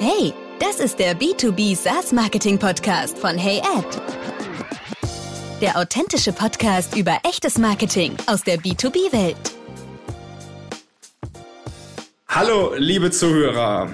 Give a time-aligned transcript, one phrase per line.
[0.00, 3.84] Hey, das ist der B2B SaaS Marketing Podcast von Hey Ad.
[5.60, 9.36] Der authentische Podcast über echtes Marketing aus der B2B-Welt.
[12.28, 13.90] Hallo, liebe Zuhörer.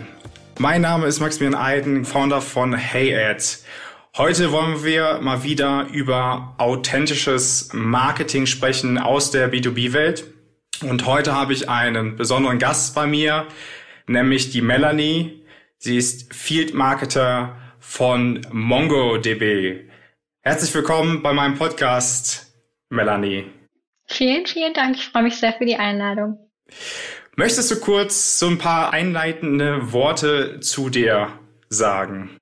[0.59, 3.43] Mein Name ist Maximilian Eiden, Founder von Hey Ad.
[4.19, 10.25] Heute wollen wir mal wieder über authentisches Marketing sprechen aus der B2B-Welt.
[10.83, 13.47] Und heute habe ich einen besonderen Gast bei mir,
[14.07, 15.44] nämlich die Melanie.
[15.85, 19.87] Sie ist Field Marketer von MongoDB.
[20.41, 22.55] Herzlich willkommen bei meinem Podcast,
[22.89, 23.51] Melanie.
[24.07, 24.97] Vielen, vielen Dank.
[24.97, 26.39] Ich freue mich sehr für die Einladung.
[27.37, 32.39] Möchtest du kurz so ein paar einleitende Worte zu dir sagen?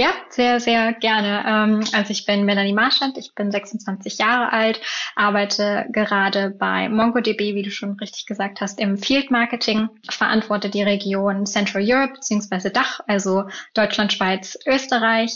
[0.00, 1.44] Ja, sehr, sehr gerne.
[1.46, 4.80] Ähm, also ich bin Melanie Marschand, ich bin 26 Jahre alt,
[5.14, 10.82] arbeite gerade bei MongoDB, wie du schon richtig gesagt hast, im Field Marketing, verantworte die
[10.82, 12.70] Region Central Europe bzw.
[12.70, 15.32] Dach, also Deutschland, Schweiz, Österreich.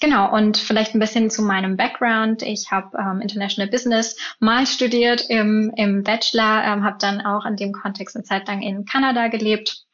[0.00, 2.42] Genau, und vielleicht ein bisschen zu meinem Background.
[2.42, 7.56] Ich habe ähm, International Business mal studiert im, im Bachelor, ähm, habe dann auch in
[7.56, 9.85] dem Kontext eine Zeit lang in Kanada gelebt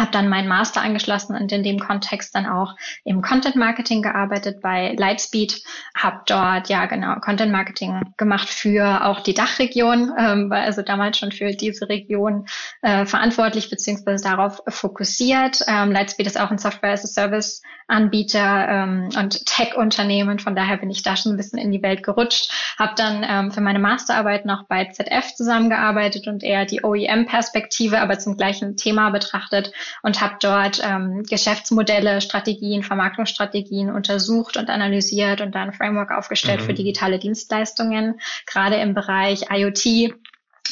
[0.00, 4.60] habe dann meinen Master angeschlossen und in dem Kontext dann auch im Content Marketing gearbeitet
[4.62, 5.62] bei Lightspeed,
[5.96, 11.18] habe dort ja genau Content Marketing gemacht für auch die Dachregion, ähm, war also damals
[11.18, 12.46] schon für diese Region
[12.82, 15.60] äh, verantwortlich beziehungsweise darauf fokussiert.
[15.68, 20.76] Ähm, Lightspeed ist auch ein Software as a Service Anbieter ähm, und Tech-Unternehmen, von daher
[20.76, 23.80] bin ich da schon ein bisschen in die Welt gerutscht, habe dann ähm, für meine
[23.80, 30.20] Masterarbeit noch bei ZF zusammengearbeitet und eher die OEM-Perspektive, aber zum gleichen Thema betrachtet und
[30.20, 36.64] habe dort ähm, Geschäftsmodelle, Strategien, Vermarktungsstrategien untersucht und analysiert und dann ein Framework aufgestellt mhm.
[36.64, 40.14] für digitale Dienstleistungen, gerade im Bereich IoT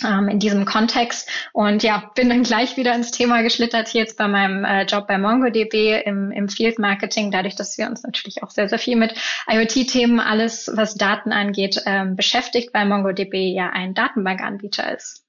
[0.04, 1.28] ähm, in diesem Kontext.
[1.52, 5.06] Und ja, bin dann gleich wieder ins Thema geschlittert hier jetzt bei meinem äh, Job
[5.06, 8.96] bei MongoDB im, im Field Marketing, dadurch, dass wir uns natürlich auch sehr, sehr viel
[8.96, 9.14] mit
[9.48, 15.27] IoT-Themen, alles was Daten angeht, ähm, beschäftigt, weil MongoDB ja ein Datenbankanbieter ist.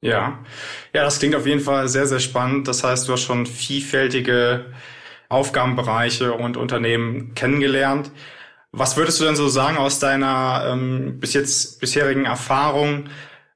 [0.00, 0.44] Ja,
[0.92, 2.68] ja, das klingt auf jeden Fall sehr, sehr spannend.
[2.68, 4.72] Das heißt, du hast schon vielfältige
[5.28, 8.10] Aufgabenbereiche und Unternehmen kennengelernt.
[8.70, 13.08] Was würdest du denn so sagen aus deiner ähm, bis jetzt bisherigen Erfahrung?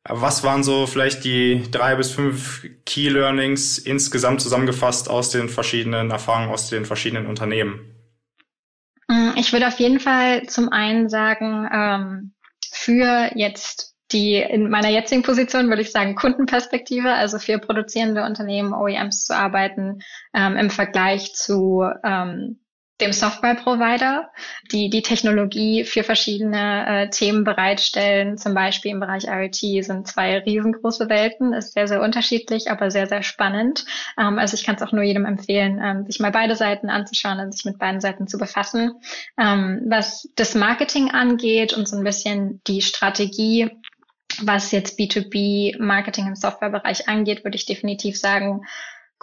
[0.04, 6.10] Was waren so vielleicht die drei bis fünf Key Learnings insgesamt zusammengefasst aus den verschiedenen
[6.10, 7.94] Erfahrungen aus den verschiedenen Unternehmen?
[9.06, 12.32] Mm, ich würde auf jeden Fall zum einen sagen, ähm,
[12.72, 18.74] für jetzt die in meiner jetzigen Position würde ich sagen Kundenperspektive, also für produzierende Unternehmen,
[18.74, 20.00] OEMs zu arbeiten
[20.34, 22.58] ähm, im Vergleich zu ähm,
[23.02, 24.30] dem Software-Provider,
[24.70, 28.38] die die Technologie für verschiedene äh, Themen bereitstellen.
[28.38, 33.08] Zum Beispiel im Bereich IoT sind zwei riesengroße Welten, ist sehr, sehr unterschiedlich, aber sehr,
[33.08, 33.84] sehr spannend.
[34.18, 37.40] Ähm, also ich kann es auch nur jedem empfehlen, ähm, sich mal beide Seiten anzuschauen
[37.40, 38.92] und sich mit beiden Seiten zu befassen.
[39.38, 43.70] Ähm, was das Marketing angeht und so ein bisschen die Strategie,
[44.42, 48.62] was jetzt B2B-Marketing im Softwarebereich angeht, würde ich definitiv sagen,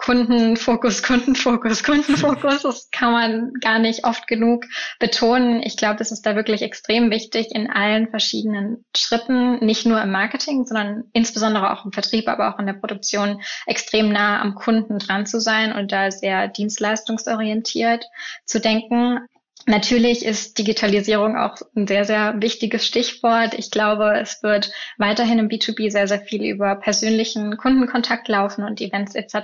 [0.00, 2.62] Kundenfokus, Kundenfokus, Kundenfokus.
[2.62, 4.64] Das kann man gar nicht oft genug
[4.98, 5.62] betonen.
[5.62, 10.10] Ich glaube, das ist da wirklich extrem wichtig in allen verschiedenen Schritten, nicht nur im
[10.10, 14.98] Marketing, sondern insbesondere auch im Vertrieb, aber auch in der Produktion extrem nah am Kunden
[14.98, 18.06] dran zu sein und da sehr dienstleistungsorientiert
[18.46, 19.26] zu denken.
[19.66, 23.54] Natürlich ist Digitalisierung auch ein sehr, sehr wichtiges Stichwort.
[23.54, 28.80] Ich glaube, es wird weiterhin im B2B sehr, sehr viel über persönlichen Kundenkontakt laufen und
[28.80, 29.34] Events etc.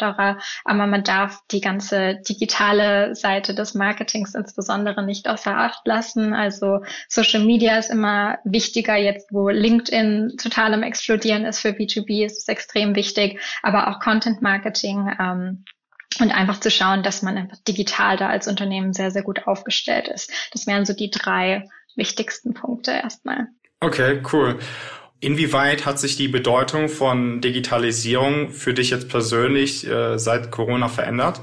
[0.64, 6.32] Aber man darf die ganze digitale Seite des Marketings insbesondere nicht außer Acht lassen.
[6.32, 12.24] Also Social Media ist immer wichtiger jetzt, wo LinkedIn total im Explodieren ist für B2B,
[12.24, 13.38] ist es extrem wichtig.
[13.62, 15.10] Aber auch Content Marketing.
[15.20, 15.64] Ähm,
[16.20, 20.08] und einfach zu schauen, dass man einfach digital da als Unternehmen sehr, sehr gut aufgestellt
[20.08, 20.30] ist.
[20.52, 23.48] Das wären so die drei wichtigsten Punkte erstmal.
[23.80, 24.58] Okay, cool.
[25.20, 31.42] Inwieweit hat sich die Bedeutung von Digitalisierung für dich jetzt persönlich äh, seit Corona verändert?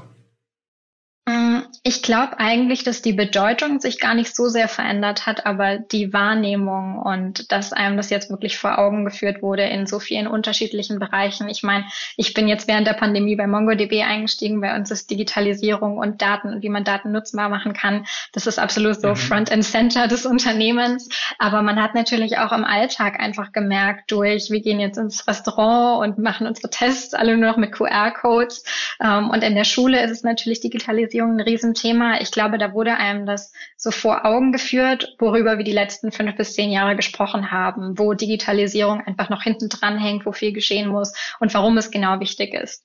[1.86, 6.14] Ich glaube eigentlich, dass die Bedeutung sich gar nicht so sehr verändert hat, aber die
[6.14, 10.98] Wahrnehmung und dass einem das jetzt wirklich vor Augen geführt wurde in so vielen unterschiedlichen
[10.98, 11.46] Bereichen.
[11.50, 11.84] Ich meine,
[12.16, 14.62] ich bin jetzt während der Pandemie bei MongoDB eingestiegen.
[14.62, 18.06] Bei uns ist Digitalisierung und Daten und wie man Daten nutzbar machen kann.
[18.32, 19.16] Das ist absolut so mhm.
[19.16, 21.10] Front and Center des Unternehmens.
[21.38, 26.02] Aber man hat natürlich auch im Alltag einfach gemerkt durch, wir gehen jetzt ins Restaurant
[26.02, 28.64] und machen unsere Tests alle nur noch mit QR-Codes.
[29.02, 32.20] Ähm, und in der Schule ist es natürlich Digitalisierung ein riesen Thema.
[32.20, 36.36] Ich glaube, da wurde einem das so vor Augen geführt, worüber wir die letzten fünf
[36.36, 40.88] bis zehn Jahre gesprochen haben, wo Digitalisierung einfach noch hinten dran hängt, wo viel geschehen
[40.88, 42.84] muss und warum es genau wichtig ist.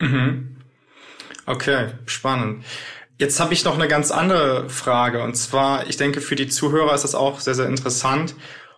[0.00, 0.56] Mhm.
[1.46, 2.64] Okay, spannend.
[3.18, 6.94] Jetzt habe ich noch eine ganz andere Frage und zwar, ich denke, für die Zuhörer
[6.94, 8.34] ist das auch sehr, sehr interessant.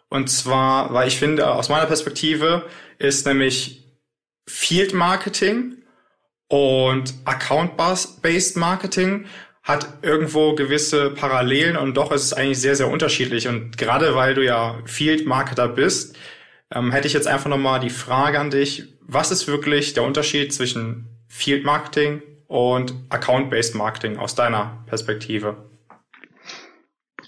[0.09, 2.67] Und zwar, weil ich finde, aus meiner Perspektive
[2.99, 3.85] ist nämlich
[4.47, 5.77] Field Marketing
[6.49, 9.27] und Account-Based Marketing
[9.65, 13.49] hat irgendwo gewisse Parallelen und doch ist es eigentlich sehr, sehr unterschiedlich.
[13.49, 16.17] Und gerade weil du ja Field Marketer bist,
[16.73, 20.53] ähm, hätte ich jetzt einfach nochmal die Frage an dich, was ist wirklich der Unterschied
[20.53, 25.57] zwischen Field Marketing und Account-Based Marketing aus deiner Perspektive?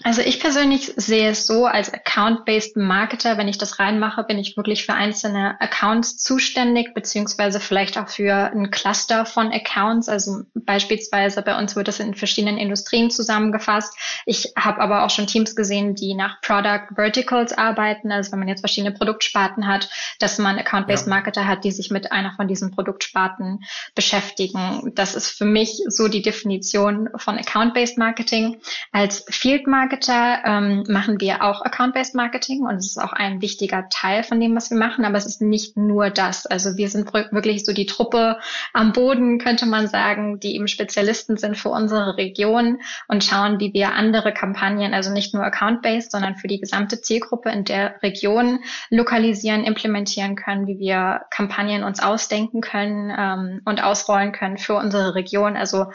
[0.07, 4.55] Also ich persönlich sehe es so, als Account-Based Marketer, wenn ich das reinmache, bin ich
[4.55, 10.07] wirklich für einzelne Accounts zuständig, beziehungsweise vielleicht auch für ein Cluster von Accounts.
[10.07, 13.93] Also beispielsweise bei uns wird das in verschiedenen Industrien zusammengefasst.
[14.25, 18.09] Ich habe aber auch schon Teams gesehen, die nach Product Verticals arbeiten.
[18.09, 19.89] Also wenn man jetzt verschiedene Produktsparten hat,
[20.19, 21.07] dass man Account-Based.
[21.07, 24.93] Marketer hat, die sich mit einer von diesen Produktsparten beschäftigen.
[24.95, 28.61] Das ist für mich so die Definition von Account-Based Marketing.
[28.93, 33.41] Als Field Marketing Marketer ähm, machen wir auch Account-Based Marketing und es ist auch ein
[33.41, 36.45] wichtiger Teil von dem, was wir machen, aber es ist nicht nur das.
[36.45, 38.37] Also wir sind wirklich so die Truppe
[38.73, 43.73] am Boden, könnte man sagen, die eben Spezialisten sind für unsere Region und schauen, wie
[43.73, 48.59] wir andere Kampagnen, also nicht nur Account-Based, sondern für die gesamte Zielgruppe in der Region
[48.91, 55.15] lokalisieren, implementieren können, wie wir Kampagnen uns ausdenken können ähm, und ausrollen können für unsere
[55.15, 55.57] Region.
[55.57, 55.87] Also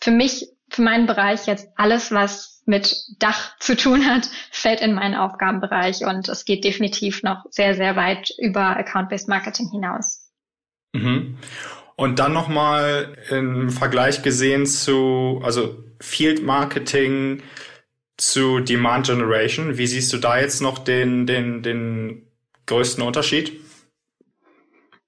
[0.00, 4.94] für mich, für meinen Bereich jetzt alles, was mit Dach zu tun hat, fällt in
[4.94, 10.30] meinen Aufgabenbereich und es geht definitiv noch sehr, sehr weit über Account-Based Marketing hinaus.
[10.92, 11.38] Mhm.
[11.96, 17.42] Und dann nochmal im Vergleich gesehen zu, also Field Marketing
[18.16, 19.76] zu Demand Generation.
[19.76, 22.26] Wie siehst du da jetzt noch den, den, den
[22.66, 23.60] größten Unterschied?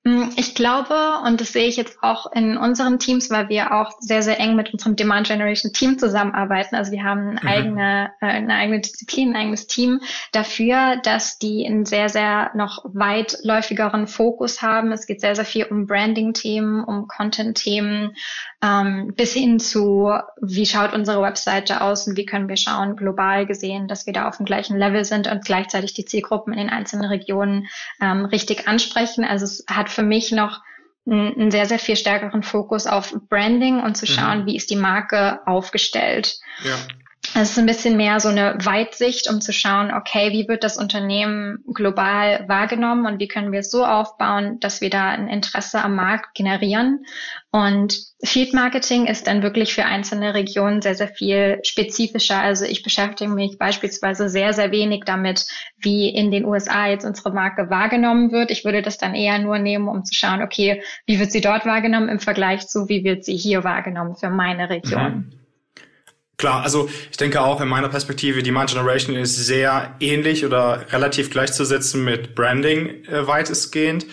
[0.04, 3.93] Mm, ich glaube, und das sehe ich jetzt auch in unseren Teams, weil wir auch
[4.00, 6.75] sehr, sehr eng mit unserem Demand Generation Team zusammenarbeiten.
[6.75, 7.49] Also wir haben eine, mhm.
[7.49, 10.00] eigene, äh, eine eigene Disziplin, ein eigenes Team
[10.32, 14.90] dafür, dass die einen sehr, sehr noch weitläufigeren Fokus haben.
[14.90, 18.16] Es geht sehr, sehr viel um Branding-Themen, um Content-Themen,
[18.62, 23.44] ähm, bis hin zu, wie schaut unsere Webseite aus und wie können wir schauen, global
[23.44, 26.70] gesehen, dass wir da auf dem gleichen Level sind und gleichzeitig die Zielgruppen in den
[26.70, 27.67] einzelnen Regionen
[28.00, 29.25] ähm, richtig ansprechen.
[29.25, 30.61] Also es hat für mich noch
[31.05, 34.47] einen sehr, sehr viel stärkeren Fokus auf Branding und zu schauen, mhm.
[34.47, 36.38] wie ist die Marke aufgestellt.
[36.62, 36.76] Ja.
[37.35, 40.77] Es ist ein bisschen mehr so eine Weitsicht, um zu schauen, okay, wie wird das
[40.77, 45.83] Unternehmen global wahrgenommen und wie können wir es so aufbauen, dass wir da ein Interesse
[45.83, 47.07] am Markt generieren.
[47.51, 52.39] Und Field Marketing ist dann wirklich für einzelne Regionen sehr, sehr viel spezifischer.
[52.39, 55.47] Also ich beschäftige mich beispielsweise sehr, sehr wenig damit,
[55.79, 58.51] wie in den USA jetzt unsere Marke wahrgenommen wird.
[58.51, 61.65] Ich würde das dann eher nur nehmen, um zu schauen, okay, wie wird sie dort
[61.65, 65.31] wahrgenommen im Vergleich zu, wie wird sie hier wahrgenommen für meine Region.
[65.31, 65.42] Mhm.
[66.38, 70.87] Klar, also ich denke auch in meiner Perspektive, die Mind Generation ist sehr ähnlich oder
[70.90, 74.06] relativ gleichzusetzen mit Branding äh, weitestgehend.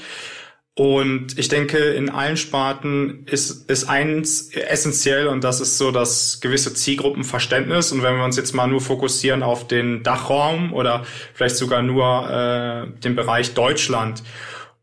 [0.80, 6.40] Und ich denke, in allen Sparten ist, ist eins essentiell und das ist so das
[6.40, 7.92] gewisse Zielgruppenverständnis.
[7.92, 12.30] Und wenn wir uns jetzt mal nur fokussieren auf den Dachraum oder vielleicht sogar nur
[12.30, 14.24] äh, den Bereich Deutschland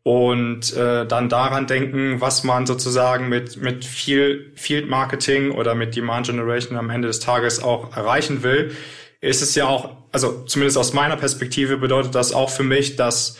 [0.07, 5.97] und äh, dann daran denken, was man sozusagen mit, mit viel Field Marketing oder mit
[5.97, 8.73] Demand Generation am Ende des Tages auch erreichen will,
[9.19, 13.37] ist es ja auch, also zumindest aus meiner Perspektive bedeutet das auch für mich, dass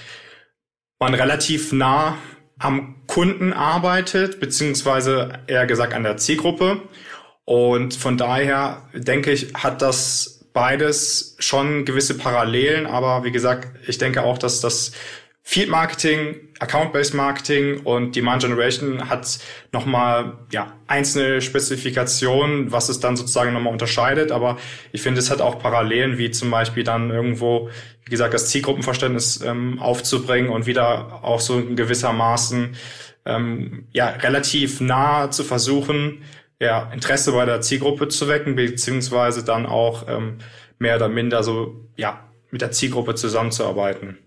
[1.00, 2.18] man relativ nah
[2.60, 6.82] am Kunden arbeitet, beziehungsweise eher gesagt an der Zielgruppe.
[7.46, 14.00] Und von daher denke ich, hat das beides schon gewisse Parallelen, aber wie gesagt, ich
[14.00, 14.92] denke auch, dass das
[15.50, 19.40] Field Marketing, Account-Based Marketing und Demand Generation hat
[19.72, 24.34] nochmal ja, einzelne Spezifikationen, was es dann sozusagen nochmal unterscheidet.
[24.34, 24.58] Aber
[24.92, 27.70] ich finde, es hat auch Parallelen, wie zum Beispiel dann irgendwo,
[28.04, 32.76] wie gesagt, das Zielgruppenverständnis ähm, aufzubringen und wieder auch so in gewissermaßen
[33.26, 36.26] ähm, ja, relativ nah zu versuchen,
[36.60, 40.40] ja, Interesse bei der Zielgruppe zu wecken, beziehungsweise dann auch ähm,
[40.78, 44.18] mehr oder minder so ja, mit der Zielgruppe zusammenzuarbeiten.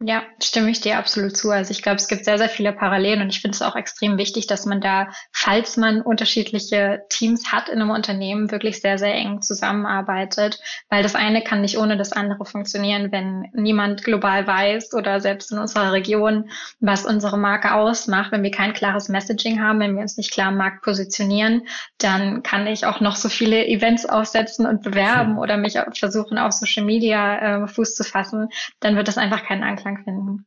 [0.00, 1.50] Ja, stimme ich dir absolut zu.
[1.50, 4.16] Also ich glaube, es gibt sehr, sehr viele Parallelen und ich finde es auch extrem
[4.16, 9.12] wichtig, dass man da, falls man unterschiedliche Teams hat in einem Unternehmen, wirklich sehr, sehr
[9.14, 14.94] eng zusammenarbeitet, weil das eine kann nicht ohne das andere funktionieren, wenn niemand global weiß
[14.94, 18.30] oder selbst in unserer Region, was unsere Marke ausmacht.
[18.30, 21.62] Wenn wir kein klares Messaging haben, wenn wir uns nicht klar am Markt positionieren,
[21.98, 25.38] dann kann ich auch noch so viele Events aufsetzen und bewerben hm.
[25.38, 29.64] oder mich versuchen, auf Social Media äh, Fuß zu fassen, dann wird das einfach keinen
[29.64, 30.46] Anklang Anklang finden.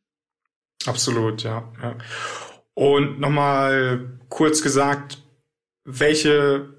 [0.85, 1.71] Absolut, ja.
[1.81, 1.97] ja.
[2.73, 5.21] Und nochmal kurz gesagt,
[5.83, 6.73] welche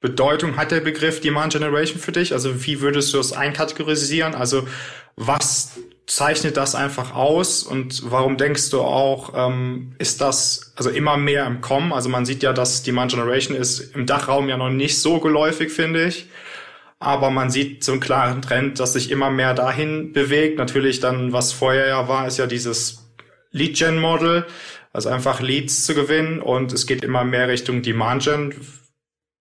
[0.00, 2.32] Bedeutung hat der Begriff Demand Generation für dich?
[2.32, 4.34] Also wie würdest du das einkategorisieren?
[4.34, 4.66] Also
[5.16, 11.16] was zeichnet das einfach aus und warum denkst du auch, ähm, ist das also immer
[11.16, 11.92] mehr im Kommen?
[11.92, 15.70] Also man sieht ja, dass Demand Generation ist im Dachraum ja noch nicht so geläufig,
[15.70, 16.28] finde ich.
[17.00, 20.58] Aber man sieht so einen klaren Trend, dass sich immer mehr dahin bewegt.
[20.58, 23.08] Natürlich dann, was vorher ja war, ist ja dieses
[23.52, 24.46] Lead-Gen-Model,
[24.92, 28.54] also einfach Leads zu gewinnen und es geht immer mehr Richtung Demand-Gen.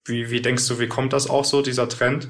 [0.05, 2.29] Wie, wie denkst du, wie kommt das auch so, dieser Trend?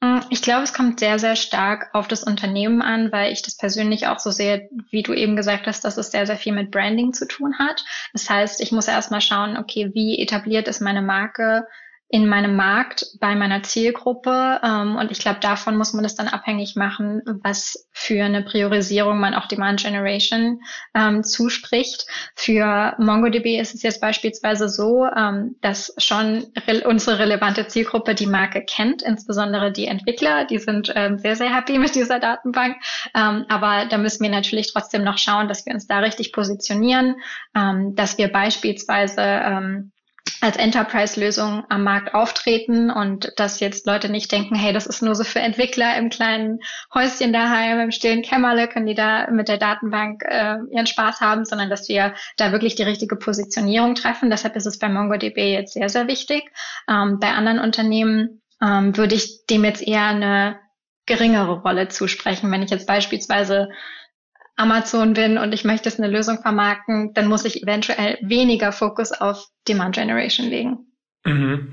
[0.00, 3.56] Mm, ich glaube, es kommt sehr, sehr stark auf das Unternehmen an, weil ich das
[3.56, 6.70] persönlich auch so sehe, wie du eben gesagt hast, dass es sehr, sehr viel mit
[6.70, 7.84] Branding zu tun hat.
[8.12, 11.66] Das heißt, ich muss erstmal schauen, okay, wie etabliert ist meine Marke?
[12.12, 14.60] In meinem Markt, bei meiner Zielgruppe.
[14.62, 19.18] Ähm, und ich glaube, davon muss man es dann abhängig machen, was für eine Priorisierung
[19.18, 20.60] man auch Demand Generation
[20.94, 22.04] ähm, zuspricht.
[22.34, 28.26] Für MongoDB ist es jetzt beispielsweise so, ähm, dass schon re unsere relevante Zielgruppe die
[28.26, 30.44] Marke kennt, insbesondere die Entwickler.
[30.44, 32.76] Die sind ähm, sehr, sehr happy mit dieser Datenbank.
[33.14, 37.16] Ähm, aber da müssen wir natürlich trotzdem noch schauen, dass wir uns da richtig positionieren,
[37.56, 39.92] ähm, dass wir beispielsweise ähm,
[40.42, 45.14] als Enterprise-Lösung am Markt auftreten und dass jetzt Leute nicht denken, hey, das ist nur
[45.14, 46.58] so für Entwickler im kleinen
[46.92, 51.44] Häuschen daheim, im stillen Kämmerle, können die da mit der Datenbank äh, ihren Spaß haben,
[51.44, 54.30] sondern dass wir da wirklich die richtige Positionierung treffen.
[54.30, 56.50] Deshalb ist es bei MongoDB jetzt sehr, sehr wichtig.
[56.88, 60.58] Ähm, bei anderen Unternehmen ähm, würde ich dem jetzt eher eine
[61.06, 62.50] geringere Rolle zusprechen.
[62.50, 63.68] Wenn ich jetzt beispielsweise
[64.56, 69.12] Amazon bin und ich möchte es eine Lösung vermarkten, dann muss ich eventuell weniger Fokus
[69.12, 70.86] auf Demand Generation legen.
[71.24, 71.72] Mhm.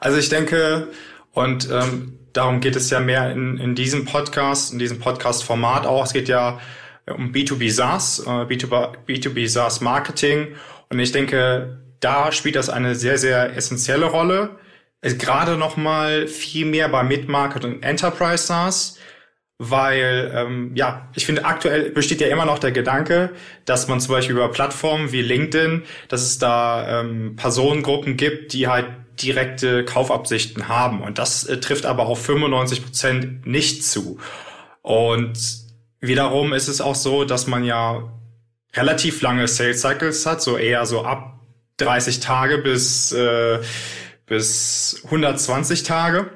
[0.00, 0.88] Also ich denke,
[1.32, 6.04] und ähm, darum geht es ja mehr in, in diesem Podcast, in diesem Podcast-Format auch.
[6.04, 6.60] Es geht ja
[7.06, 10.54] um B2B SaaS, äh, B2B, B2B SaaS Marketing.
[10.90, 14.58] Und ich denke, da spielt das eine sehr, sehr essentielle Rolle.
[15.00, 18.97] Gerade noch mal viel mehr bei Mid-Market und Enterprise SaaS
[19.58, 23.30] weil ähm, ja, ich finde aktuell besteht ja immer noch der Gedanke,
[23.64, 28.68] dass man zum Beispiel über Plattformen wie LinkedIn, dass es da ähm, Personengruppen gibt, die
[28.68, 28.86] halt
[29.20, 34.18] direkte Kaufabsichten haben und das äh, trifft aber auf 95 Prozent nicht zu.
[34.82, 35.36] Und
[36.00, 38.12] wiederum ist es auch so, dass man ja
[38.74, 41.40] relativ lange Sales Cycles hat, so eher so ab
[41.78, 43.58] 30 Tage bis äh,
[44.26, 46.30] bis 120 Tage.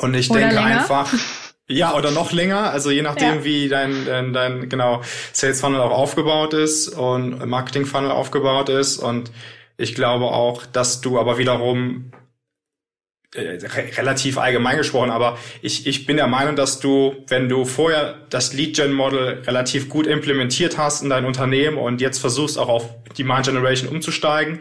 [0.00, 0.80] Und ich Oder denke länger.
[0.80, 1.12] einfach
[1.68, 3.44] Ja, oder noch länger, also je nachdem, ja.
[3.44, 8.98] wie dein, dein, dein genau Sales Funnel auch aufgebaut ist und Marketing Funnel aufgebaut ist.
[8.98, 9.32] Und
[9.76, 12.12] ich glaube auch, dass du aber wiederum
[13.34, 17.64] äh, re relativ allgemein gesprochen, aber ich, ich bin der Meinung, dass du, wenn du
[17.64, 22.88] vorher das Lead-Gen-Model relativ gut implementiert hast in dein Unternehmen und jetzt versuchst auch auf
[23.18, 24.60] Demand Generation umzusteigen,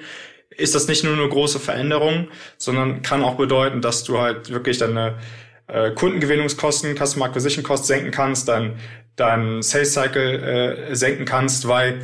[0.49, 4.79] ist das nicht nur eine große Veränderung, sondern kann auch bedeuten, dass du halt wirklich
[4.79, 5.19] deine
[5.67, 8.79] äh, Kundengewinnungskosten, Customer Acquisition Cost senken kannst, dann
[9.15, 12.01] dein Sales Cycle äh, senken kannst, weil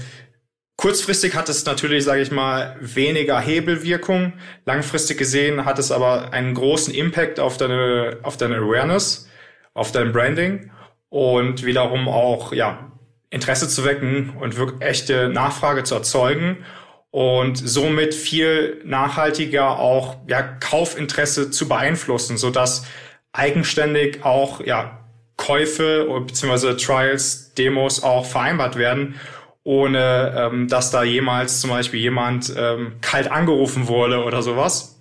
[0.78, 4.34] kurzfristig hat es natürlich, sage ich mal, weniger Hebelwirkung.
[4.66, 9.30] Langfristig gesehen hat es aber einen großen Impact auf deine auf deine Awareness,
[9.74, 10.72] auf dein Branding
[11.10, 12.92] und wiederum auch ja
[13.30, 16.66] Interesse zu wecken und wirklich echte Nachfrage zu erzeugen
[17.12, 22.86] und somit viel nachhaltiger auch ja, Kaufinteresse zu beeinflussen, so dass
[23.34, 25.00] eigenständig auch ja,
[25.38, 26.76] Käufe bzw.
[26.76, 29.20] Trials, Demos auch vereinbart werden,
[29.64, 35.00] ohne ähm, dass da jemals zum Beispiel jemand ähm, kalt angerufen wurde oder sowas.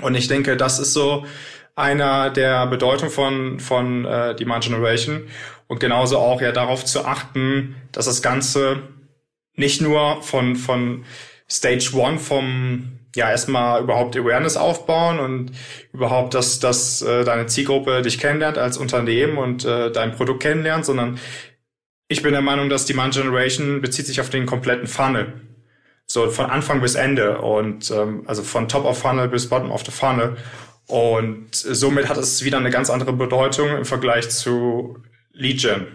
[0.00, 1.26] Und ich denke, das ist so
[1.74, 5.28] einer der Bedeutung von, von äh, Demand Generation
[5.68, 8.82] und genauso auch ja darauf zu achten, dass das Ganze
[9.54, 11.04] nicht nur von, von
[11.48, 15.52] Stage One vom ja erstmal überhaupt Awareness aufbauen und
[15.92, 20.84] überhaupt, dass, dass äh, deine Zielgruppe dich kennenlernt als Unternehmen und äh, dein Produkt kennenlernt,
[20.84, 21.18] sondern
[22.08, 25.32] ich bin der Meinung, dass Demand Generation bezieht sich auf den kompletten Funnel.
[26.06, 29.84] So von Anfang bis Ende und ähm, also von Top of Funnel bis Bottom of
[29.84, 30.36] the Funnel.
[30.86, 34.98] Und somit hat es wieder eine ganz andere Bedeutung im Vergleich zu
[35.32, 35.86] Lead Gen.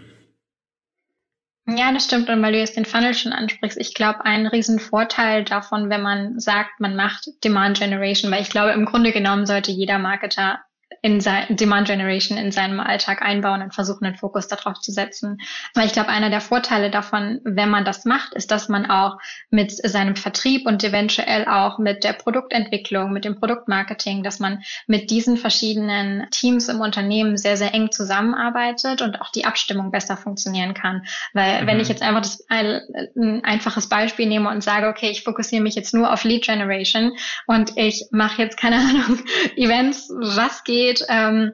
[1.70, 2.30] Ja, das stimmt.
[2.30, 6.40] Und weil du jetzt den Funnel schon ansprichst, ich glaube, ein Riesenvorteil davon, wenn man
[6.40, 10.60] sagt, man macht Demand Generation, weil ich glaube, im Grunde genommen sollte jeder Marketer
[11.02, 15.38] in sein, Demand Generation in seinem Alltag einbauen und versuchen, den Fokus darauf zu setzen.
[15.74, 19.18] Weil ich glaube, einer der Vorteile davon, wenn man das macht, ist, dass man auch
[19.50, 25.10] mit seinem Vertrieb und eventuell auch mit der Produktentwicklung, mit dem Produktmarketing, dass man mit
[25.10, 30.74] diesen verschiedenen Teams im Unternehmen sehr, sehr eng zusammenarbeitet und auch die Abstimmung besser funktionieren
[30.74, 31.02] kann.
[31.32, 31.66] Weil mhm.
[31.66, 32.80] wenn ich jetzt einfach das, ein,
[33.16, 37.12] ein einfaches Beispiel nehme und sage, okay, ich fokussiere mich jetzt nur auf Lead Generation
[37.46, 39.20] und ich mache jetzt keine Ahnung,
[39.56, 41.52] Events, was geht, geht, ähm,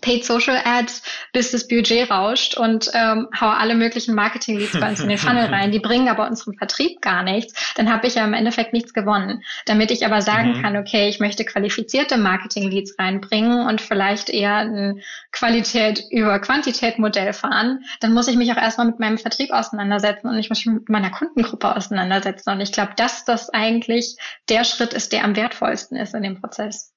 [0.00, 1.02] Paid Social Ads,
[1.32, 5.46] bis das Budget rauscht und ähm, hau alle möglichen Marketing-Leads bei uns in den Funnel
[5.46, 5.72] rein.
[5.72, 7.74] Die bringen aber unserem Vertrieb gar nichts.
[7.74, 9.42] Dann habe ich ja im Endeffekt nichts gewonnen.
[9.66, 10.62] Damit ich aber sagen mhm.
[10.62, 15.02] kann, okay, ich möchte qualifizierte Marketing-Leads reinbringen und vielleicht eher ein
[15.32, 20.28] Qualität über Quantität Modell fahren, dann muss ich mich auch erstmal mit meinem Vertrieb auseinandersetzen
[20.28, 22.50] und ich muss mich mit meiner Kundengruppe auseinandersetzen.
[22.50, 24.16] Und ich glaube, dass das eigentlich
[24.48, 26.91] der Schritt ist, der am wertvollsten ist in dem Prozess.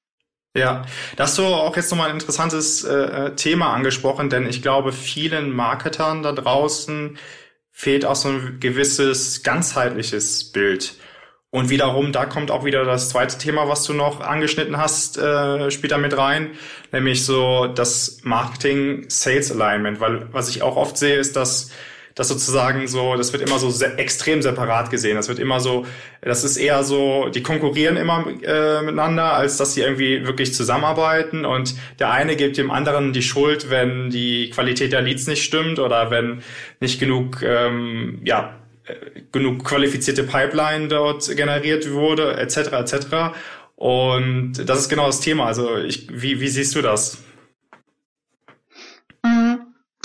[0.56, 0.86] Ja,
[1.16, 4.90] da hast du auch jetzt nochmal ein interessantes äh, äh, Thema angesprochen, denn ich glaube,
[4.92, 7.18] vielen Marketern da draußen
[7.72, 10.94] fehlt auch so ein gewisses ganzheitliches Bild.
[11.50, 15.70] Und wiederum, da kommt auch wieder das zweite Thema, was du noch angeschnitten hast, äh,
[15.70, 16.52] später mit rein,
[16.90, 21.70] nämlich so das Marketing-Sales-Alignment, weil was ich auch oft sehe, ist, dass
[22.16, 25.16] das sozusagen so, das wird immer so se extrem separat gesehen.
[25.16, 25.84] Das wird immer so,
[26.22, 31.44] das ist eher so, die konkurrieren immer äh, miteinander, als dass sie irgendwie wirklich zusammenarbeiten
[31.44, 35.78] und der eine gibt dem anderen die Schuld, wenn die Qualität der Leads nicht stimmt
[35.78, 36.42] oder wenn
[36.80, 42.56] nicht genug, ähm, ja, äh, genug qualifizierte Pipeline dort generiert wurde, etc.
[42.72, 43.06] etc.
[43.74, 45.44] Und das ist genau das Thema.
[45.44, 47.18] Also ich, wie, wie siehst du das?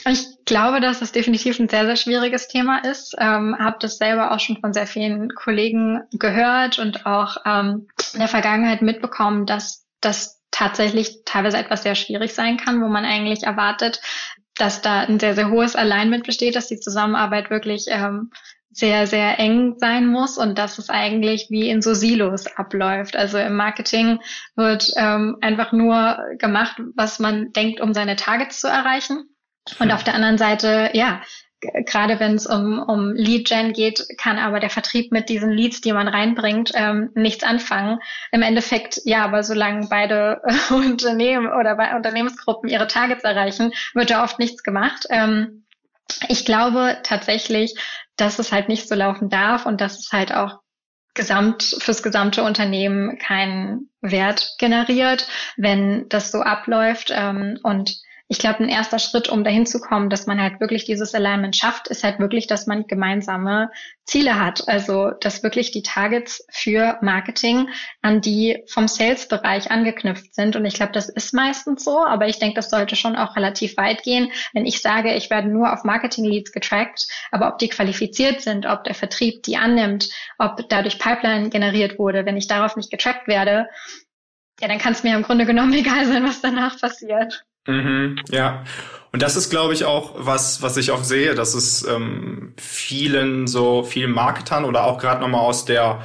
[0.10, 3.16] Ich glaube, dass das definitiv ein sehr, sehr schwieriges Thema ist.
[3.20, 8.20] Ähm, habe das selber auch schon von sehr vielen Kollegen gehört und auch ähm, in
[8.20, 13.44] der Vergangenheit mitbekommen, dass das tatsächlich teilweise etwas sehr schwierig sein kann, wo man eigentlich
[13.44, 14.02] erwartet,
[14.56, 18.32] dass da ein sehr, sehr hohes Alignment besteht, dass die Zusammenarbeit wirklich ähm,
[18.70, 23.16] sehr, sehr eng sein muss und dass es eigentlich wie in so Silos abläuft.
[23.16, 24.20] Also im Marketing
[24.56, 29.26] wird ähm, einfach nur gemacht, was man denkt, um seine Targets zu erreichen.
[29.80, 31.22] Und auf der anderen Seite, ja,
[31.62, 35.94] gerade wenn es um, um Lead-Gen geht, kann aber der Vertrieb mit diesen Leads, die
[35.94, 38.00] man reinbringt, ähm, nichts anfangen.
[38.32, 44.10] Im Endeffekt, ja, aber solange beide äh, Unternehmen oder bei Unternehmensgruppen ihre Targets erreichen, wird
[44.10, 45.06] da oft nichts gemacht.
[45.10, 45.66] Ähm,
[46.28, 47.76] ich glaube tatsächlich,
[48.18, 50.60] dass es halt nicht so laufen darf und dass es halt auch
[51.14, 57.12] gesamt fürs gesamte Unternehmen keinen Wert generiert, wenn das so abläuft.
[57.14, 60.86] Ähm, und ich glaube, ein erster Schritt, um dahin zu kommen, dass man halt wirklich
[60.86, 63.70] dieses Alignment schafft, ist halt wirklich, dass man gemeinsame
[64.06, 64.70] Ziele hat.
[64.70, 67.68] Also, dass wirklich die Targets für Marketing
[68.02, 70.56] an die vom Sales-Bereich angeknüpft sind.
[70.56, 73.76] Und ich glaube, das ist meistens so, aber ich denke, das sollte schon auch relativ
[73.76, 74.32] weit gehen.
[74.54, 78.86] Wenn ich sage, ich werde nur auf Marketing-Leads getrackt, aber ob die qualifiziert sind, ob
[78.86, 83.68] der Vertrieb die annimmt, ob dadurch Pipeline generiert wurde, wenn ich darauf nicht getrackt werde,
[84.62, 87.44] ja, dann kann es mir im Grunde genommen egal sein, was danach passiert.
[87.68, 88.64] Mhm, ja.
[89.14, 93.46] Und das ist, glaube ich, auch was, was ich oft sehe, dass es ähm, vielen
[93.48, 96.02] so vielen Marketern oder auch gerade nochmal aus der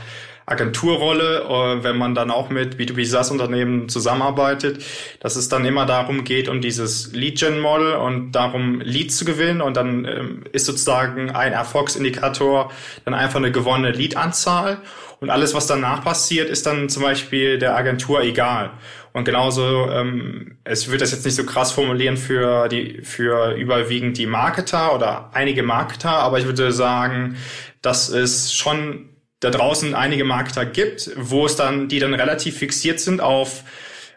[0.46, 4.84] Agenturrolle, äh, wenn man dann auch mit B2B SaaS-Unternehmen zusammenarbeitet,
[5.20, 9.60] dass es dann immer darum geht, um dieses Lead-Gen-Model und darum, Leads zu gewinnen.
[9.60, 12.70] Und dann ähm, ist sozusagen ein Erfolgsindikator
[13.04, 14.78] dann einfach eine gewonnene Lead-Anzahl.
[15.18, 18.70] Und alles, was danach passiert, ist dann zum Beispiel der Agentur egal.
[19.16, 24.18] Und genauso, ähm, es wird das jetzt nicht so krass formulieren für die, für überwiegend
[24.18, 27.38] die Marketer oder einige Marketer, aber ich würde sagen,
[27.80, 29.08] dass es schon
[29.40, 33.64] da draußen einige Marketer gibt, wo es dann, die dann relativ fixiert sind auf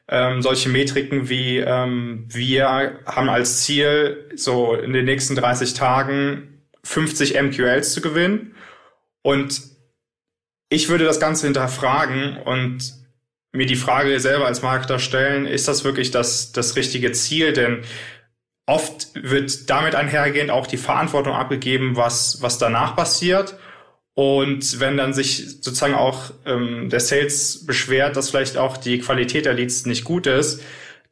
[0.09, 6.65] ähm, solche Metriken wie ähm, wir haben als Ziel, so in den nächsten 30 Tagen
[6.83, 8.53] 50 MQLs zu gewinnen.
[9.21, 9.61] Und
[10.67, 12.98] ich würde das Ganze hinterfragen und
[13.51, 17.53] mir die Frage selber als Marketer stellen, ist das wirklich das, das richtige Ziel?
[17.53, 17.83] Denn
[18.65, 23.55] oft wird damit einhergehend auch die Verantwortung abgegeben, was, was danach passiert.
[24.13, 29.45] Und wenn dann sich sozusagen auch ähm, der Sales beschwert, dass vielleicht auch die Qualität
[29.45, 30.61] der Leads nicht gut ist,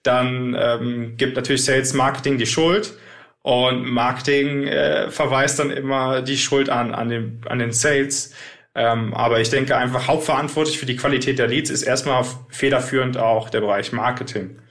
[0.04, 2.94] dann ähm, gibt natürlich Sales Marketing die Schuld.
[3.42, 8.34] Und Marketing äh, verweist dann immer die Schuld an, an, den, an den Sales.
[8.78, 13.50] Ähm, aber ich denke einfach hauptverantwortlich für die Qualität der Leads ist erstmal federführend auch
[13.50, 14.62] der Bereich Marketing.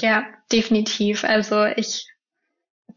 [0.00, 1.22] Ja, definitiv.
[1.22, 2.08] Also ich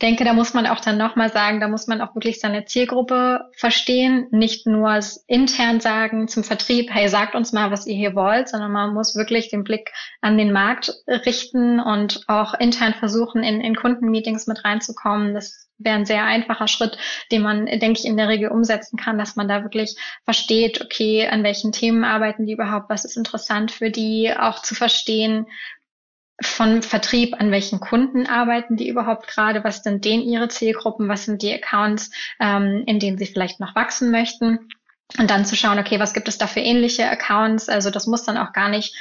[0.01, 3.49] denke, da muss man auch dann nochmal sagen, da muss man auch wirklich seine Zielgruppe
[3.55, 8.49] verstehen, nicht nur intern sagen zum Vertrieb, hey, sagt uns mal, was ihr hier wollt,
[8.49, 13.61] sondern man muss wirklich den Blick an den Markt richten und auch intern versuchen, in,
[13.61, 15.33] in Kundenmeetings mit reinzukommen.
[15.33, 16.97] Das wäre ein sehr einfacher Schritt,
[17.31, 21.27] den man, denke ich, in der Regel umsetzen kann, dass man da wirklich versteht, okay,
[21.27, 25.47] an welchen Themen arbeiten die überhaupt, was ist interessant für die, auch zu verstehen,
[26.41, 31.25] von Vertrieb, an welchen Kunden arbeiten die überhaupt gerade, was sind denen ihre Zielgruppen, was
[31.25, 34.69] sind die Accounts, ähm, in denen sie vielleicht noch wachsen möchten.
[35.17, 37.69] Und dann zu schauen, okay, was gibt es da für ähnliche Accounts?
[37.69, 38.95] Also das muss dann auch gar nicht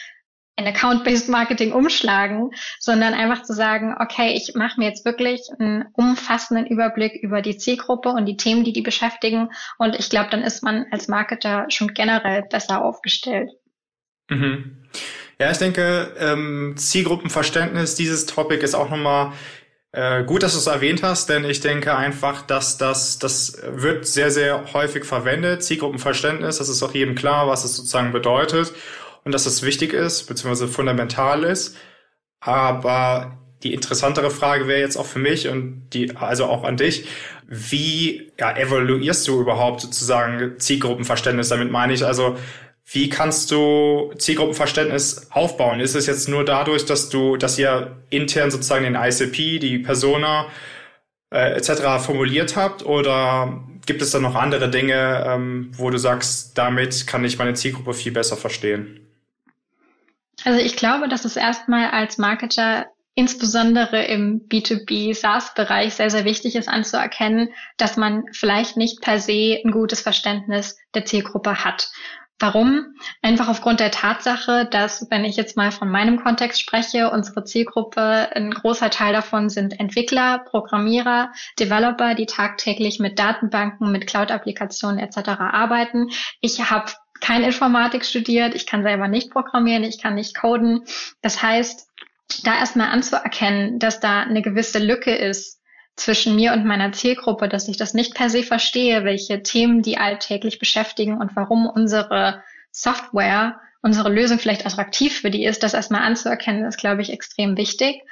[0.57, 5.87] in Account-Based Marketing umschlagen, sondern einfach zu sagen, okay, ich mache mir jetzt wirklich einen
[5.93, 9.51] umfassenden Überblick über die Zielgruppe und die Themen, die die beschäftigen.
[9.79, 13.51] Und ich glaube, dann ist man als Marketer schon generell besser aufgestellt.
[14.29, 14.85] Mhm.
[15.41, 19.33] Ja, ich denke, ähm, Zielgruppenverständnis, dieses Topic ist auch nochmal
[19.93, 24.07] äh, gut, dass du es erwähnt hast, denn ich denke einfach, dass das, das wird
[24.07, 25.65] sehr, sehr häufig verwendet.
[25.65, 28.75] Zielgruppenverständnis, das ist auch jedem klar, was es sozusagen bedeutet
[29.25, 31.75] und dass es wichtig ist, beziehungsweise fundamental ist.
[32.41, 37.07] Aber die interessantere Frage wäre jetzt auch für mich und die, also auch an dich,
[37.49, 41.49] wie ja, evaluierst du überhaupt sozusagen Zielgruppenverständnis?
[41.49, 42.37] Damit meine ich also,
[42.93, 45.79] wie kannst du Zielgruppenverständnis aufbauen?
[45.79, 50.47] Ist es jetzt nur dadurch, dass du, dass ihr intern sozusagen den ICP, die Persona
[51.31, 52.05] äh, etc.
[52.05, 57.25] formuliert habt, oder gibt es da noch andere Dinge, ähm, wo du sagst, damit kann
[57.25, 59.07] ich meine Zielgruppe viel besser verstehen?
[60.45, 66.57] Also ich glaube, dass es erstmal als Marketer insbesondere im B2B SaaS-Bereich sehr, sehr wichtig
[66.57, 71.91] ist anzuerkennen, dass man vielleicht nicht per se ein gutes Verständnis der Zielgruppe hat.
[72.41, 72.95] Warum?
[73.21, 78.35] Einfach aufgrund der Tatsache, dass, wenn ich jetzt mal von meinem Kontext spreche, unsere Zielgruppe,
[78.35, 85.29] ein großer Teil davon sind Entwickler, Programmierer, Developer, die tagtäglich mit Datenbanken, mit Cloud-Applikationen etc.
[85.39, 86.09] arbeiten.
[86.41, 90.85] Ich habe kein Informatik studiert, ich kann selber nicht programmieren, ich kann nicht coden.
[91.21, 91.89] Das heißt,
[92.45, 95.60] da erstmal anzuerkennen, dass da eine gewisse Lücke ist
[96.01, 99.99] zwischen mir und meiner Zielgruppe, dass ich das nicht per se verstehe, welche Themen die
[99.99, 106.03] alltäglich beschäftigen und warum unsere Software, unsere Lösung vielleicht attraktiv für die ist, das erstmal
[106.03, 108.03] anzuerkennen, ist, glaube ich, extrem wichtig.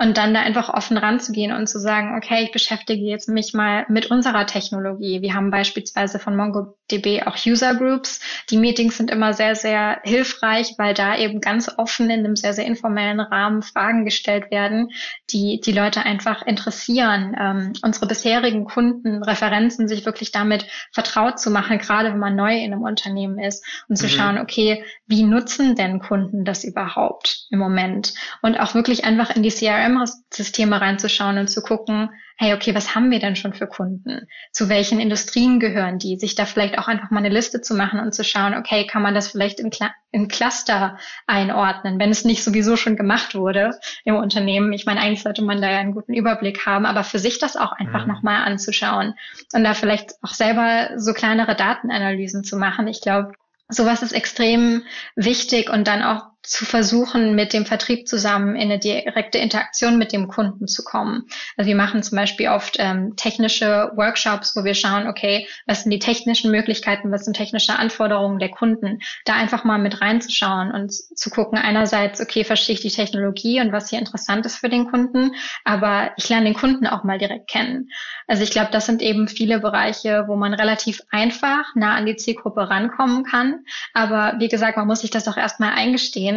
[0.00, 3.84] Und dann da einfach offen ranzugehen und zu sagen, okay, ich beschäftige jetzt mich mal
[3.88, 5.22] mit unserer Technologie.
[5.22, 8.20] Wir haben beispielsweise von MongoDB auch User Groups.
[8.48, 12.54] Die Meetings sind immer sehr, sehr hilfreich, weil da eben ganz offen in einem sehr,
[12.54, 14.90] sehr informellen Rahmen Fragen gestellt werden,
[15.30, 17.36] die die Leute einfach interessieren.
[17.36, 22.56] Ähm, unsere bisherigen Kunden, Referenzen, sich wirklich damit vertraut zu machen, gerade wenn man neu
[22.56, 24.10] in einem Unternehmen ist und zu mhm.
[24.10, 28.14] schauen, okay, wie nutzen denn Kunden das überhaupt im Moment?
[28.42, 32.94] Und auch wirklich einfach in die CRM CRM-Systeme reinzuschauen und zu gucken, hey, okay, was
[32.94, 34.28] haben wir denn schon für Kunden?
[34.52, 36.18] Zu welchen Industrien gehören die?
[36.18, 39.02] Sich da vielleicht auch einfach mal eine Liste zu machen und zu schauen, okay, kann
[39.02, 43.78] man das vielleicht in, Cl in Cluster einordnen, wenn es nicht sowieso schon gemacht wurde
[44.04, 44.72] im Unternehmen.
[44.72, 47.56] Ich meine, eigentlich sollte man da ja einen guten Überblick haben, aber für sich das
[47.56, 48.12] auch einfach mhm.
[48.12, 49.14] nochmal anzuschauen
[49.52, 52.86] und da vielleicht auch selber so kleinere Datenanalysen zu machen.
[52.86, 53.32] Ich glaube,
[53.68, 54.84] sowas ist extrem
[55.16, 60.12] wichtig und dann auch zu versuchen, mit dem Vertrieb zusammen in eine direkte Interaktion mit
[60.12, 61.26] dem Kunden zu kommen.
[61.56, 65.90] Also wir machen zum Beispiel oft ähm, technische Workshops, wo wir schauen, okay, was sind
[65.90, 70.92] die technischen Möglichkeiten, was sind technische Anforderungen der Kunden, da einfach mal mit reinzuschauen und
[70.92, 74.90] zu gucken, einerseits, okay, verstehe ich die Technologie und was hier interessant ist für den
[74.90, 75.32] Kunden,
[75.64, 77.90] aber ich lerne den Kunden auch mal direkt kennen.
[78.26, 82.16] Also ich glaube, das sind eben viele Bereiche, wo man relativ einfach nah an die
[82.16, 83.64] Zielgruppe rankommen kann.
[83.94, 86.27] Aber wie gesagt, man muss sich das auch erstmal eingestehen,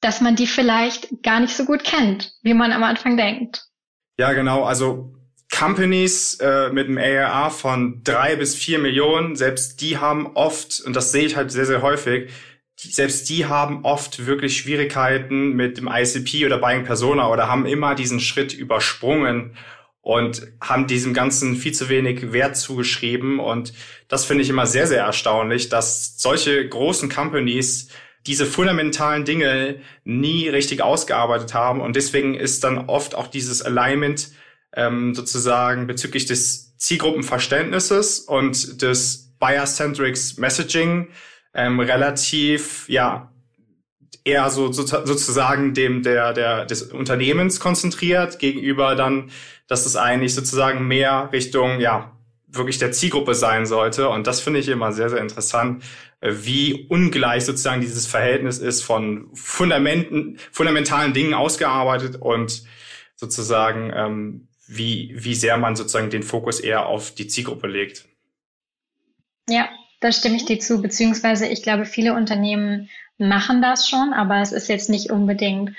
[0.00, 3.62] dass man die vielleicht gar nicht so gut kennt, wie man am Anfang denkt.
[4.18, 4.64] Ja, genau.
[4.64, 5.14] Also
[5.50, 10.94] Companies äh, mit einem ARR von drei bis vier Millionen, selbst die haben oft, und
[10.94, 12.30] das sehe ich halt sehr, sehr häufig,
[12.76, 17.94] selbst die haben oft wirklich Schwierigkeiten mit dem ICP oder Buying Persona oder haben immer
[17.94, 19.56] diesen Schritt übersprungen
[20.00, 23.38] und haben diesem Ganzen viel zu wenig Wert zugeschrieben.
[23.38, 23.74] Und
[24.08, 27.88] das finde ich immer sehr, sehr erstaunlich, dass solche großen Companies
[28.26, 31.80] diese fundamentalen Dinge nie richtig ausgearbeitet haben.
[31.80, 34.30] Und deswegen ist dann oft auch dieses Alignment
[34.74, 41.08] ähm, sozusagen bezüglich des Zielgruppenverständnisses und des Buyer-Centric Messaging
[41.54, 43.32] ähm, relativ, ja,
[44.24, 49.30] eher so, so sozusagen dem der der des Unternehmens konzentriert gegenüber dann,
[49.66, 52.19] dass es eigentlich sozusagen mehr Richtung ja
[52.52, 54.08] wirklich der Zielgruppe sein sollte.
[54.08, 55.84] Und das finde ich immer sehr, sehr interessant,
[56.20, 62.62] äh, wie ungleich sozusagen dieses Verhältnis ist von Fundamenten, fundamentalen Dingen ausgearbeitet und
[63.16, 68.06] sozusagen, ähm, wie, wie sehr man sozusagen den Fokus eher auf die Zielgruppe legt.
[69.48, 69.68] Ja,
[70.00, 74.52] da stimme ich dir zu, beziehungsweise ich glaube, viele Unternehmen machen das schon, aber es
[74.52, 75.72] ist jetzt nicht unbedingt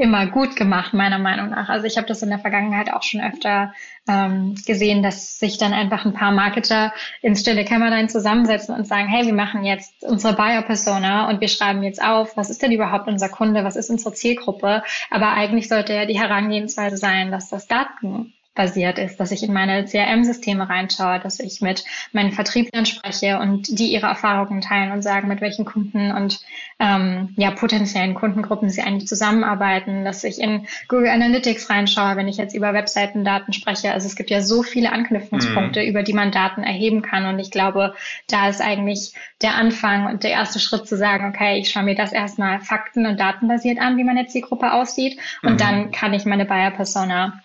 [0.00, 1.68] immer gut gemacht, meiner Meinung nach.
[1.68, 3.74] Also ich habe das in der Vergangenheit auch schon öfter
[4.08, 9.08] ähm, gesehen, dass sich dann einfach ein paar Marketer ins stille Kämmerlein zusammensetzen und sagen,
[9.08, 13.08] hey, wir machen jetzt unsere Buyer-Persona und wir schreiben jetzt auf, was ist denn überhaupt
[13.08, 14.82] unser Kunde, was ist unsere Zielgruppe.
[15.10, 19.54] Aber eigentlich sollte ja die Herangehensweise sein, dass das Daten basiert ist, dass ich in
[19.54, 25.00] meine CRM-Systeme reinschaue, dass ich mit meinen Vertrieblern spreche und die ihre Erfahrungen teilen und
[25.00, 26.40] sagen, mit welchen Kunden und
[26.78, 32.36] ähm, ja potenziellen Kundengruppen sie eigentlich zusammenarbeiten, dass ich in Google Analytics reinschaue, wenn ich
[32.36, 33.92] jetzt über Webseitendaten spreche.
[33.92, 35.88] Also es gibt ja so viele Anknüpfungspunkte, mhm.
[35.88, 37.94] über die man Daten erheben kann und ich glaube,
[38.28, 41.94] da ist eigentlich der Anfang und der erste Schritt zu sagen, okay, ich schaue mir
[41.94, 45.58] das erstmal fakten- und datenbasiert an, wie meine Zielgruppe aussieht und mhm.
[45.58, 47.40] dann kann ich meine Buyer-Persona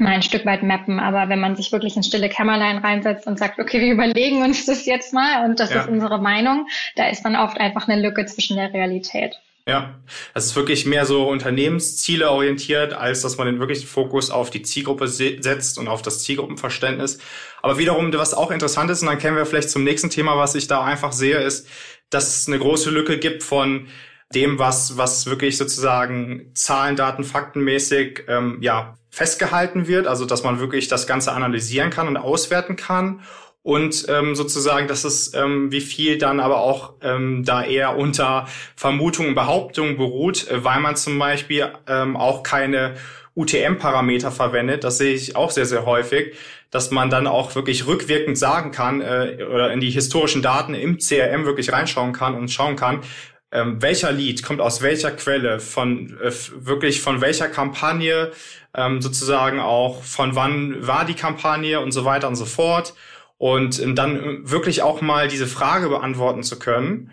[0.00, 0.98] mal ein Stück weit mappen.
[1.00, 4.66] Aber wenn man sich wirklich in stille Kämmerlein reinsetzt und sagt, okay, wir überlegen uns
[4.66, 5.82] das jetzt mal und das ja.
[5.82, 9.36] ist unsere Meinung, da ist dann oft einfach eine Lücke zwischen der Realität.
[9.68, 10.00] Ja,
[10.34, 14.62] das ist wirklich mehr so Unternehmensziele orientiert, als dass man den wirklichen Fokus auf die
[14.62, 17.18] Zielgruppe setzt und auf das Zielgruppenverständnis.
[17.62, 20.54] Aber wiederum, was auch interessant ist, und dann kennen wir vielleicht zum nächsten Thema, was
[20.54, 21.68] ich da einfach sehe, ist,
[22.08, 23.86] dass es eine große Lücke gibt von
[24.34, 30.60] dem, was, was wirklich sozusagen Zahlen, Daten, Faktenmäßig ähm, ja, festgehalten wird, also dass man
[30.60, 33.20] wirklich das Ganze analysieren kann und auswerten kann
[33.62, 38.48] und ähm, sozusagen, dass es ähm, wie viel dann aber auch ähm, da eher unter
[38.74, 42.94] Vermutungen, Behauptungen beruht, äh, weil man zum Beispiel ähm, auch keine
[43.34, 44.82] UTM-Parameter verwendet.
[44.82, 46.34] Das sehe ich auch sehr, sehr häufig,
[46.70, 50.98] dass man dann auch wirklich rückwirkend sagen kann äh, oder in die historischen Daten im
[50.98, 53.00] CRM wirklich reinschauen kann und schauen kann,
[53.52, 58.30] ähm, welcher Lied kommt aus welcher Quelle, von äh, wirklich von welcher Kampagne,
[58.74, 62.94] ähm, sozusagen auch von wann war die Kampagne und so weiter und so fort.
[63.38, 67.10] Und ähm, dann äh, wirklich auch mal diese Frage beantworten zu können,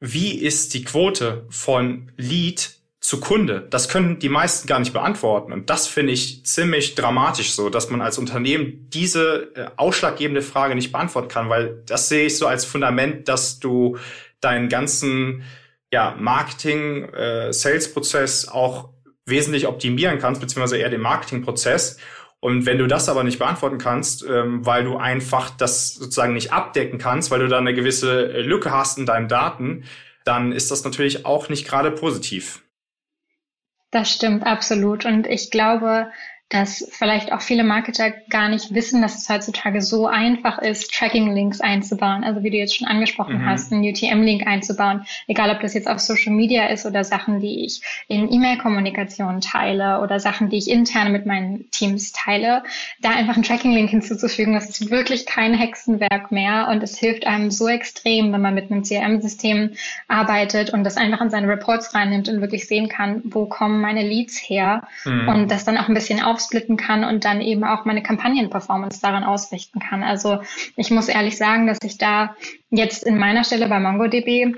[0.00, 3.66] wie ist die Quote von Lead zu Kunde?
[3.70, 5.52] Das können die meisten gar nicht beantworten.
[5.52, 10.74] Und das finde ich ziemlich dramatisch so, dass man als Unternehmen diese äh, ausschlaggebende Frage
[10.74, 13.96] nicht beantworten kann, weil das sehe ich so als Fundament, dass du
[14.40, 15.44] deinen ganzen
[15.92, 18.88] ja, Marketing, äh, Sales-Prozess auch
[19.26, 21.98] wesentlich optimieren kannst, beziehungsweise eher den Marketingprozess.
[22.40, 26.52] Und wenn du das aber nicht beantworten kannst, ähm, weil du einfach das sozusagen nicht
[26.52, 29.84] abdecken kannst, weil du da eine gewisse Lücke hast in deinen Daten,
[30.24, 32.62] dann ist das natürlich auch nicht gerade positiv.
[33.90, 35.04] Das stimmt absolut.
[35.04, 36.10] Und ich glaube,
[36.52, 41.60] dass vielleicht auch viele Marketer gar nicht wissen, dass es heutzutage so einfach ist, Tracking-Links
[41.62, 42.24] einzubauen.
[42.24, 43.46] Also wie du jetzt schon angesprochen mhm.
[43.46, 47.64] hast, einen UTM-Link einzubauen, egal ob das jetzt auf Social Media ist oder Sachen, die
[47.64, 52.62] ich in E-Mail-Kommunikation teile oder Sachen, die ich intern mit meinen Teams teile,
[53.00, 57.50] da einfach einen Tracking-Link hinzuzufügen, das ist wirklich kein Hexenwerk mehr und es hilft einem
[57.50, 59.70] so extrem, wenn man mit einem CRM-System
[60.08, 64.06] arbeitet und das einfach in seine Reports reinnimmt und wirklich sehen kann, wo kommen meine
[64.06, 65.28] Leads her mhm.
[65.28, 69.00] und das dann auch ein bisschen auf aufsplitten kann und dann eben auch meine Kampagnenperformance
[69.00, 70.02] daran ausrichten kann.
[70.02, 70.40] Also
[70.76, 72.34] ich muss ehrlich sagen, dass ich da
[72.70, 74.56] jetzt in meiner Stelle bei MongoDB,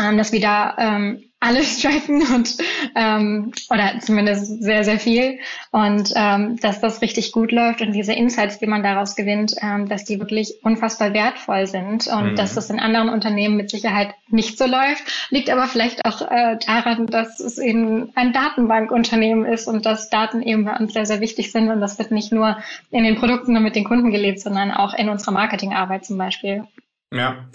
[0.00, 2.56] ähm, dass wir da ähm, alles tracken und
[2.94, 5.40] ähm, oder zumindest sehr, sehr viel
[5.72, 9.88] und ähm, dass das richtig gut läuft und diese Insights, die man daraus gewinnt, ähm,
[9.88, 12.36] dass die wirklich unfassbar wertvoll sind und mhm.
[12.36, 16.56] dass das in anderen Unternehmen mit Sicherheit nicht so läuft, liegt aber vielleicht auch äh,
[16.64, 21.20] daran, dass es eben ein Datenbankunternehmen ist und dass Daten eben bei uns sehr, sehr
[21.20, 22.58] wichtig sind und das wird nicht nur
[22.90, 26.64] in den Produkten und mit den Kunden gelebt, sondern auch in unserer Marketingarbeit zum Beispiel.
[27.12, 27.46] Ja,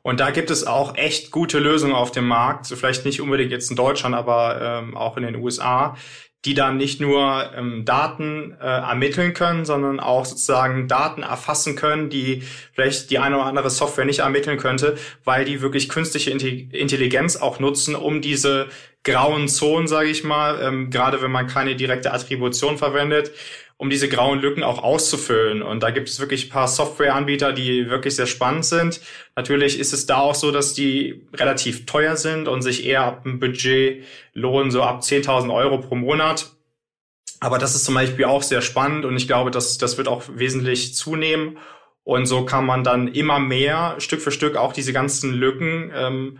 [0.00, 3.52] und da gibt es auch echt gute Lösungen auf dem Markt, so vielleicht nicht unbedingt
[3.52, 5.96] jetzt in Deutschland, aber ähm, auch in den USA,
[6.44, 12.08] die dann nicht nur ähm, Daten äh, ermitteln können, sondern auch sozusagen Daten erfassen können,
[12.08, 17.36] die vielleicht die eine oder andere Software nicht ermitteln könnte, weil die wirklich künstliche Intelligenz
[17.36, 18.68] auch nutzen, um diese
[19.04, 23.30] grauen Zonen, sage ich mal, ähm, gerade wenn man keine direkte Attribution verwendet,
[23.82, 25.60] um diese grauen Lücken auch auszufüllen.
[25.60, 29.00] Und da gibt es wirklich ein paar Softwareanbieter, die wirklich sehr spannend sind.
[29.34, 33.24] Natürlich ist es da auch so, dass die relativ teuer sind und sich eher ab
[33.24, 36.52] dem Budget lohnen, so ab 10.000 Euro pro Monat.
[37.40, 40.22] Aber das ist zum Beispiel auch sehr spannend und ich glaube, dass das wird auch
[40.28, 41.58] wesentlich zunehmen.
[42.04, 46.38] Und so kann man dann immer mehr Stück für Stück auch diese ganzen Lücken ähm,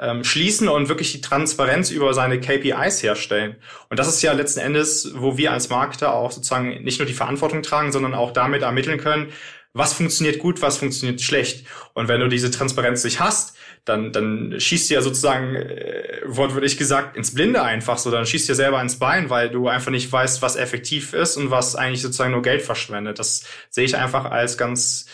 [0.00, 3.56] ähm, schließen und wirklich die Transparenz über seine KPIs herstellen.
[3.90, 7.14] Und das ist ja letzten Endes, wo wir als Marketer auch sozusagen nicht nur die
[7.14, 9.32] Verantwortung tragen, sondern auch damit ermitteln können,
[9.72, 11.66] was funktioniert gut, was funktioniert schlecht.
[11.94, 16.78] Und wenn du diese Transparenz nicht hast, dann, dann schießt du ja sozusagen, äh, wortwörtlich
[16.78, 18.10] gesagt, ins Blinde einfach so.
[18.10, 21.36] Dann schießt du dir selber ins Bein, weil du einfach nicht weißt, was effektiv ist
[21.36, 23.18] und was eigentlich sozusagen nur Geld verschwendet.
[23.18, 25.06] Das sehe ich einfach als ganz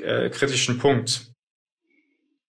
[0.00, 1.35] äh, kritischen Punkt.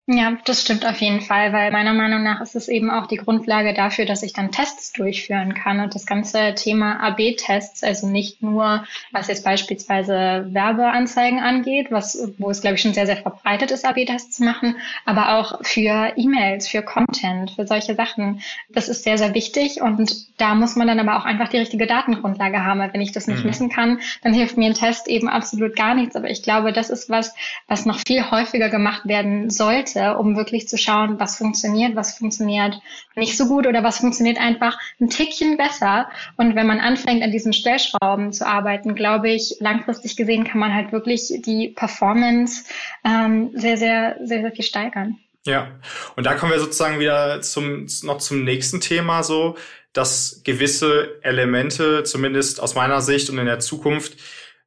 [0.06, 3.16] Ja, das stimmt auf jeden Fall, weil meiner Meinung nach ist es eben auch die
[3.16, 5.78] Grundlage dafür, dass ich dann Tests durchführen kann.
[5.78, 12.50] Und das ganze Thema AB-Tests, also nicht nur, was jetzt beispielsweise Werbeanzeigen angeht, was, wo
[12.50, 16.66] es, glaube ich, schon sehr, sehr verbreitet ist, AB-Tests zu machen, aber auch für E-Mails,
[16.66, 18.42] für Content, für solche Sachen.
[18.68, 21.86] Das ist sehr, sehr wichtig und da muss man dann aber auch einfach die richtige
[21.86, 22.80] Datengrundlage haben.
[22.80, 23.46] Weil wenn ich das nicht mhm.
[23.46, 26.16] messen kann, dann hilft mir ein Test eben absolut gar nichts.
[26.16, 27.32] Aber ich glaube, das ist was,
[27.68, 32.16] was noch viel häufiger gemacht werden sollte Seite, um wirklich zu schauen, was funktioniert, was
[32.16, 32.74] funktioniert
[33.16, 36.08] nicht so gut oder was funktioniert einfach ein Tickchen besser.
[36.36, 40.74] Und wenn man anfängt, an diesen Stellschrauben zu arbeiten, glaube ich, langfristig gesehen kann man
[40.74, 42.64] halt wirklich die Performance
[43.04, 45.18] ähm, sehr, sehr, sehr, sehr viel steigern.
[45.46, 45.68] Ja,
[46.16, 49.56] und da kommen wir sozusagen wieder zum, noch zum nächsten Thema so,
[49.92, 54.18] dass gewisse Elemente, zumindest aus meiner Sicht und in der Zukunft,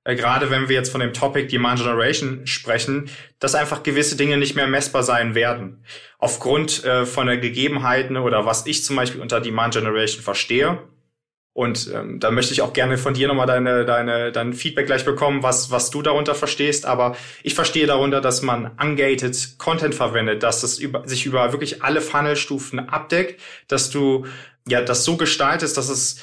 [0.03, 4.37] äh, gerade wenn wir jetzt von dem Topic Demand Generation sprechen, dass einfach gewisse Dinge
[4.37, 5.83] nicht mehr messbar sein werden.
[6.17, 10.79] Aufgrund äh, von der Gegebenheiten oder was ich zum Beispiel unter Demand Generation verstehe.
[11.55, 15.05] Und ähm, da möchte ich auch gerne von dir nochmal deine, deine, dein Feedback gleich
[15.05, 16.87] bekommen, was, was du darunter verstehst.
[16.87, 21.83] Aber ich verstehe darunter, dass man ungated Content verwendet, dass es über, sich über wirklich
[21.83, 24.25] alle Funnelstufen abdeckt, dass du
[24.67, 26.19] ja das so gestaltest, dass es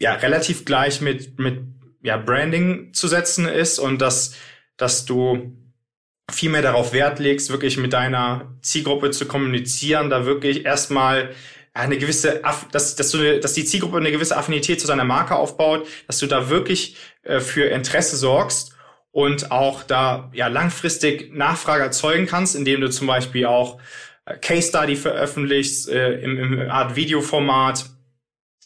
[0.00, 1.60] ja relativ gleich mit, mit
[2.06, 4.36] ja, Branding zu setzen ist und dass,
[4.76, 5.52] dass du
[6.30, 11.34] viel mehr darauf Wert legst, wirklich mit deiner Zielgruppe zu kommunizieren, da wirklich erstmal
[11.74, 15.88] eine gewisse, dass, dass, du, dass die Zielgruppe eine gewisse Affinität zu deiner Marke aufbaut,
[16.06, 18.76] dass du da wirklich äh, für Interesse sorgst
[19.10, 23.80] und auch da ja langfristig Nachfrage erzeugen kannst, indem du zum Beispiel auch
[24.26, 27.84] äh, Case Study veröffentlichst äh, im, im Art Videoformat,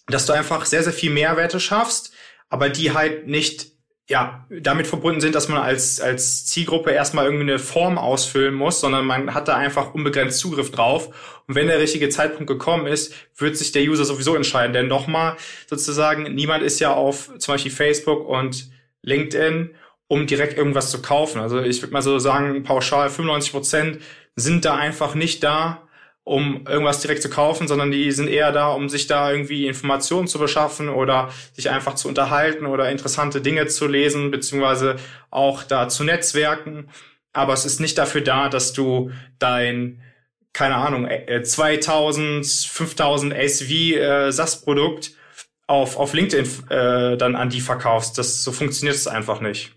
[0.09, 2.13] dass du einfach sehr, sehr viel Mehrwerte schaffst,
[2.51, 3.71] aber die halt nicht
[4.11, 8.81] ja, damit verbunden sind, dass man als, als Zielgruppe erstmal irgendwie eine Form ausfüllen muss,
[8.81, 11.43] sondern man hat da einfach unbegrenzt Zugriff drauf.
[11.47, 14.73] Und wenn der richtige Zeitpunkt gekommen ist, wird sich der User sowieso entscheiden.
[14.73, 15.37] Denn nochmal
[15.69, 19.77] sozusagen, niemand ist ja auf zum Beispiel Facebook und LinkedIn,
[20.09, 21.41] um direkt irgendwas zu kaufen.
[21.41, 23.99] Also ich würde mal so sagen, pauschal 95 Prozent
[24.35, 25.89] sind da einfach nicht da,
[26.25, 30.29] um irgendwas direkt zu kaufen, sondern die sind eher da, um sich da irgendwie Informationen
[30.29, 34.97] zu beschaffen oder sich einfach zu unterhalten oder interessante Dinge zu lesen, beziehungsweise
[35.31, 36.89] auch da zu netzwerken.
[37.33, 40.03] Aber es ist nicht dafür da, dass du dein,
[40.53, 41.09] keine Ahnung,
[41.43, 45.13] 2000, 5000 SV äh, SaaS-Produkt
[45.67, 48.19] auf, auf LinkedIn äh, dann an die verkaufst.
[48.19, 49.73] Das, so funktioniert es einfach nicht.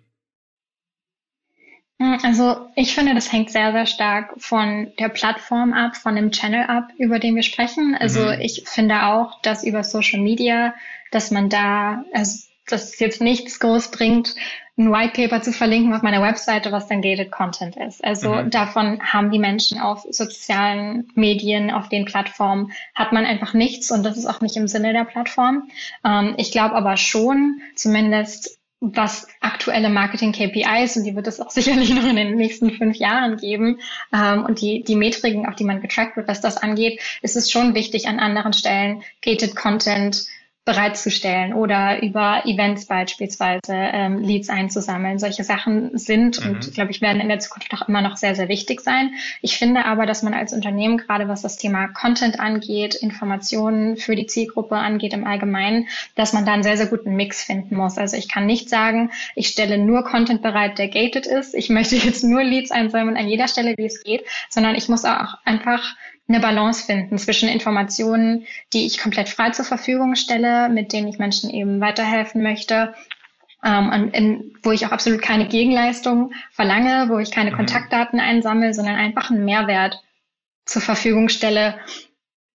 [2.03, 6.31] Hm, also ich finde, das hängt sehr, sehr stark von der Plattform ab, von dem
[6.31, 7.95] Channel ab, über den wir sprechen.
[7.97, 8.41] Also mhm.
[8.41, 10.73] ich finde auch, dass über Social Media,
[11.11, 14.35] dass man da, also dass es jetzt nichts groß bringt,
[14.77, 18.03] ein White Paper zu verlinken auf meiner Webseite, was dann gated Content ist.
[18.03, 18.49] Also mhm.
[18.49, 24.03] davon haben die Menschen auf sozialen Medien, auf den Plattformen, hat man einfach nichts und
[24.03, 25.69] das ist auch nicht im Sinne der Plattform.
[26.03, 31.93] Ähm, ich glaube aber schon, zumindest was aktuelle Marketing-KPIs, und die wird es auch sicherlich
[31.93, 33.79] noch in den nächsten fünf Jahren geben,
[34.13, 37.49] ähm, und die, die Metriken, auf die man getrackt wird, was das angeht, ist es
[37.49, 40.25] schon wichtig, an anderen Stellen gated Content
[40.65, 45.19] bereitzustellen oder über Events beispielsweise ähm, Leads einzusammeln.
[45.19, 46.51] Solche Sachen sind mhm.
[46.51, 49.11] und glaube ich werden in der Zukunft auch immer noch sehr, sehr wichtig sein.
[49.41, 54.15] Ich finde aber, dass man als Unternehmen, gerade was das Thema Content angeht, Informationen für
[54.15, 57.97] die Zielgruppe angeht im Allgemeinen, dass man da einen sehr, sehr guten Mix finden muss.
[57.97, 61.55] Also ich kann nicht sagen, ich stelle nur Content bereit, der gated ist.
[61.55, 65.03] Ich möchte jetzt nur Leads einsammeln an jeder Stelle, wie es geht, sondern ich muss
[65.03, 70.93] auch einfach eine Balance finden zwischen Informationen, die ich komplett frei zur Verfügung stelle, mit
[70.93, 72.93] denen ich Menschen eben weiterhelfen möchte,
[73.63, 77.55] ähm, und in, wo ich auch absolut keine Gegenleistung verlange, wo ich keine mhm.
[77.55, 80.01] Kontaktdaten einsammle, sondern einfach einen Mehrwert
[80.65, 81.79] zur Verfügung stelle,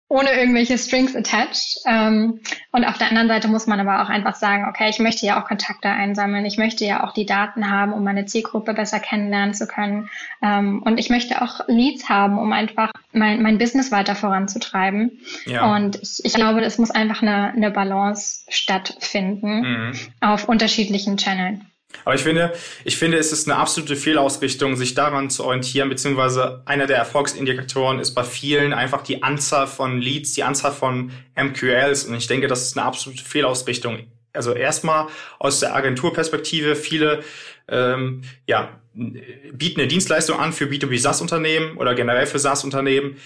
[0.10, 1.80] ohne irgendwelche Strings attached.
[1.86, 2.39] Ähm,
[2.72, 5.41] und auf der anderen Seite muss man aber auch einfach sagen, okay, ich möchte ja
[5.41, 9.54] auch Kontakte einsammeln, ich möchte ja auch die Daten haben, um meine Zielgruppe besser kennenlernen
[9.54, 10.10] zu können.
[10.41, 15.20] Ähm, und ich möchte auch Leads haben, um einfach mein, mein Business weiter voranzutreiben.
[15.46, 15.76] Ja.
[15.76, 19.91] Und ich, ich glaube, es muss einfach eine, eine Balance stattfinden mhm.
[20.22, 21.60] auf unterschiedlichen Channels.
[22.04, 26.62] Aber ich finde, ich finde, es ist eine absolute Fehlausrichtung, sich daran zu orientieren, beziehungsweise
[26.65, 32.06] einer der Erfolgsindikatoren ist bei vielen einfach die Anzahl von Leads, die Anzahl von MQLs.
[32.06, 34.08] Und ich denke, das ist eine absolute Fehlausrichtung.
[34.34, 35.07] also erstmal
[35.39, 37.24] aus der Agenturperspektive viele
[37.70, 43.18] ähm, ja, bieten eine Dienstleistung an für B2B SaaS-Unternehmen oder generell für SaaS-Unternehmen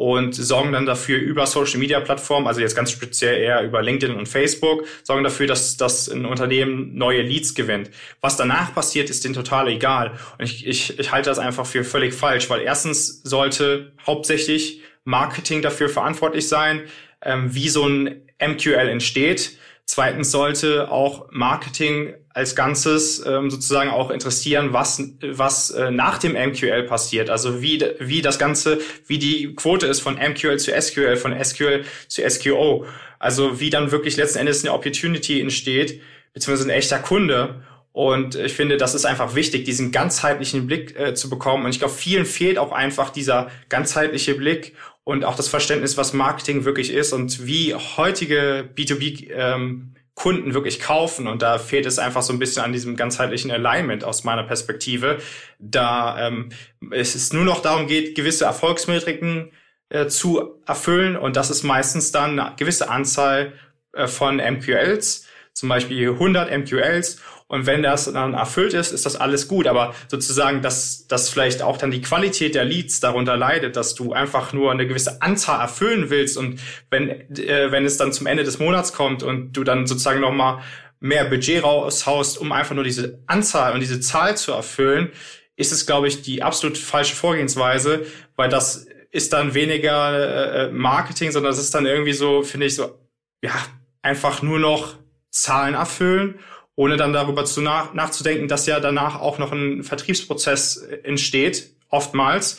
[0.00, 4.16] und sorgen dann dafür über Social Media Plattformen, also jetzt ganz speziell eher über LinkedIn
[4.16, 7.90] und Facebook, sorgen dafür, dass, dass ein Unternehmen neue Leads gewinnt.
[8.22, 10.12] Was danach passiert, ist denen total egal.
[10.38, 15.60] Und ich, ich, ich halte das einfach für völlig falsch, weil erstens sollte hauptsächlich Marketing
[15.60, 16.80] dafür verantwortlich sein,
[17.20, 19.58] ähm, wie so ein MQL entsteht.
[19.92, 26.34] Zweitens sollte auch Marketing als Ganzes ähm, sozusagen auch interessieren, was, was äh, nach dem
[26.34, 27.28] MQL passiert.
[27.28, 28.78] Also wie, wie das Ganze,
[29.08, 32.86] wie die Quote ist von MQL zu SQL, von SQL zu SQO.
[33.18, 36.00] Also wie dann wirklich letzten Endes eine Opportunity entsteht,
[36.34, 37.64] beziehungsweise ein echter Kunde.
[37.90, 41.64] Und ich finde, das ist einfach wichtig, diesen ganzheitlichen Blick äh, zu bekommen.
[41.64, 44.76] Und ich glaube, vielen fehlt auch einfach dieser ganzheitliche Blick
[45.10, 50.78] und auch das Verständnis, was Marketing wirklich ist und wie heutige B2B ähm, Kunden wirklich
[50.78, 51.26] kaufen.
[51.26, 55.18] Und da fehlt es einfach so ein bisschen an diesem ganzheitlichen Alignment aus meiner Perspektive,
[55.58, 56.50] da ähm,
[56.92, 59.50] es nur noch darum geht, gewisse Erfolgsmetriken
[59.88, 61.16] äh, zu erfüllen.
[61.16, 63.54] Und das ist meistens dann eine gewisse Anzahl
[63.92, 67.20] äh, von MQLs, zum Beispiel 100 MQLs.
[67.50, 69.66] Und wenn das dann erfüllt ist, ist das alles gut.
[69.66, 74.12] Aber sozusagen, dass, dass vielleicht auch dann die Qualität der Leads darunter leidet, dass du
[74.12, 76.36] einfach nur eine gewisse Anzahl erfüllen willst.
[76.36, 80.20] Und wenn, äh, wenn es dann zum Ende des Monats kommt und du dann sozusagen
[80.20, 80.62] nochmal
[81.00, 85.10] mehr Budget raushaust, um einfach nur diese Anzahl und diese Zahl zu erfüllen,
[85.56, 91.32] ist es, glaube ich, die absolut falsche Vorgehensweise, weil das ist dann weniger äh, Marketing,
[91.32, 92.96] sondern das ist dann irgendwie so, finde ich, so,
[93.42, 93.54] ja,
[94.02, 94.94] einfach nur noch
[95.30, 96.38] Zahlen erfüllen
[96.80, 102.58] ohne dann darüber zu nach, nachzudenken, dass ja danach auch noch ein Vertriebsprozess entsteht, oftmals,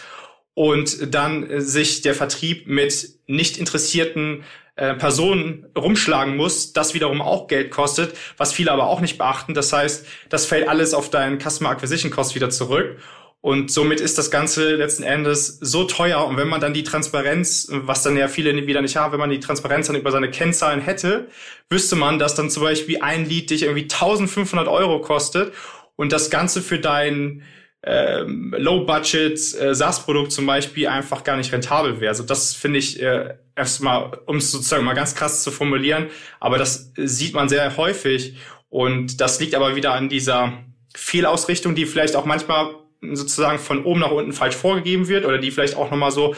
[0.54, 4.44] und dann sich der Vertrieb mit nicht interessierten
[4.76, 9.56] äh, Personen rumschlagen muss, das wiederum auch Geld kostet, was viele aber auch nicht beachten.
[9.56, 13.00] Das heißt, das fällt alles auf deinen Customer Acquisition Cost wieder zurück.
[13.42, 16.26] Und somit ist das Ganze letzten Endes so teuer.
[16.26, 19.32] Und wenn man dann die Transparenz, was dann ja viele wieder nicht haben, wenn man
[19.32, 21.28] die Transparenz dann über seine Kennzahlen hätte,
[21.68, 25.54] wüsste man, dass dann zum Beispiel ein Lied dich irgendwie 1500 Euro kostet
[25.96, 27.42] und das Ganze für dein
[27.84, 32.10] ähm, Low-Budget äh, SaaS-Produkt zum Beispiel einfach gar nicht rentabel wäre.
[32.10, 36.08] Also das finde ich äh, erstmal, um es sozusagen mal ganz krass zu formulieren,
[36.40, 38.36] aber das sieht man sehr häufig
[38.70, 40.54] und das liegt aber wieder an dieser
[40.96, 45.52] Fehlausrichtung, die vielleicht auch manchmal sozusagen von oben nach unten falsch vorgegeben wird oder die
[45.52, 46.36] vielleicht auch nochmal so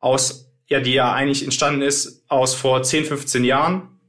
[0.00, 4.00] aus, ja, die ja eigentlich entstanden ist aus vor 10, 15 Jahren,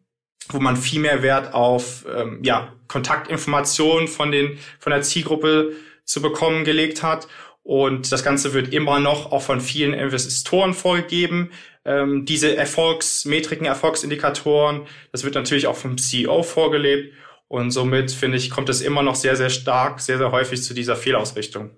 [0.49, 6.21] wo man viel mehr Wert auf ähm, ja, Kontaktinformationen von, den, von der Zielgruppe zu
[6.21, 7.27] bekommen gelegt hat.
[7.63, 11.49] Und das Ganze wird immer noch auch von vielen Investoren vorgegeben.
[11.83, 17.15] Ähm, diese Erfolgsmetriken, Erfolgsindikatoren, das wird natürlich auch vom CEO vorgelebt.
[17.47, 20.73] Und somit, finde ich, kommt es immer noch sehr, sehr stark, sehr, sehr häufig zu
[20.73, 21.71] dieser Fehlausrichtung.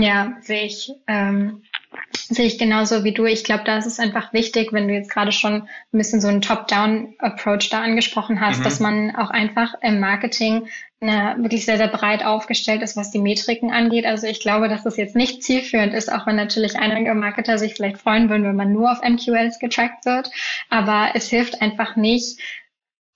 [0.00, 0.92] Ja, sehe ich.
[1.06, 1.62] Ähm,
[2.12, 3.24] sehe ich genauso wie du.
[3.24, 5.68] Ich glaube, da ist es einfach wichtig, wenn du jetzt gerade schon ein
[5.98, 8.64] bisschen so einen Top-Down-Approach da angesprochen hast, mhm.
[8.64, 10.68] dass man auch einfach im Marketing
[11.00, 14.04] na, wirklich sehr, sehr breit aufgestellt ist, was die Metriken angeht.
[14.04, 17.74] Also ich glaube, dass es jetzt nicht zielführend ist, auch wenn natürlich einige Marketer sich
[17.74, 20.30] vielleicht freuen würden, wenn man nur auf MQLs getrackt wird.
[20.70, 22.40] Aber es hilft einfach nicht,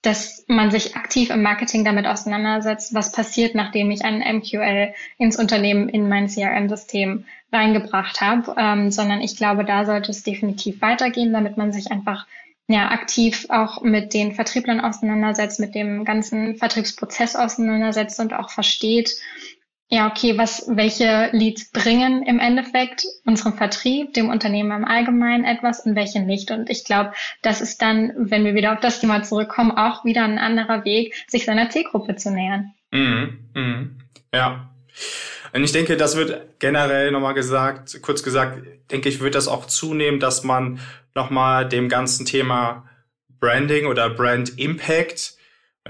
[0.03, 5.39] dass man sich aktiv im Marketing damit auseinandersetzt, was passiert, nachdem ich einen MQL ins
[5.39, 11.31] Unternehmen, in mein CRM-System reingebracht habe, ähm, sondern ich glaube, da sollte es definitiv weitergehen,
[11.31, 12.27] damit man sich einfach
[12.67, 19.15] ja, aktiv auch mit den Vertrieblern auseinandersetzt, mit dem ganzen Vertriebsprozess auseinandersetzt und auch versteht,
[19.89, 25.81] ja, okay, was, welche Leads bringen im Endeffekt unserem Vertrieb, dem Unternehmen im Allgemeinen etwas
[25.81, 26.49] und welche nicht.
[26.51, 30.23] Und ich glaube, das ist dann, wenn wir wieder auf das Thema zurückkommen, auch wieder
[30.23, 32.73] ein anderer Weg, sich seiner Zielgruppe zu nähern.
[32.91, 33.97] Mhm, mhm.
[34.33, 34.69] Ja.
[35.53, 39.67] Und ich denke, das wird generell nochmal gesagt, kurz gesagt, denke ich, wird das auch
[39.67, 40.79] zunehmen, dass man
[41.13, 42.89] nochmal dem ganzen Thema
[43.39, 45.35] Branding oder Brand Impact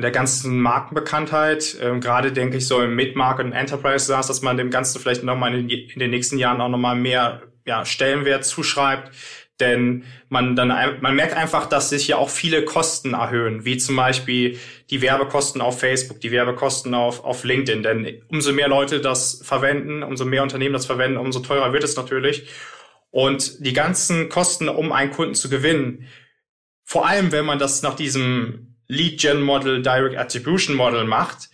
[0.02, 4.58] der ganzen Markenbekanntheit, ähm, gerade denke ich so im Mid-Market und Enterprise SaaS, dass man
[4.58, 9.12] dem Ganzen vielleicht nochmal in, in den nächsten Jahren auch nochmal mehr ja, Stellenwert zuschreibt,
[9.60, 10.70] denn man dann
[11.02, 15.62] man merkt einfach, dass sich ja auch viele Kosten erhöhen, wie zum Beispiel die Werbekosten
[15.62, 17.84] auf Facebook, die Werbekosten auf, auf LinkedIn.
[17.84, 21.96] Denn umso mehr Leute das verwenden, umso mehr Unternehmen das verwenden, umso teurer wird es
[21.96, 22.50] natürlich.
[23.12, 26.08] Und die ganzen Kosten, um einen Kunden zu gewinnen,
[26.84, 31.50] vor allem wenn man das nach diesem Lead-Gen-Model, Direct Attribution Model macht,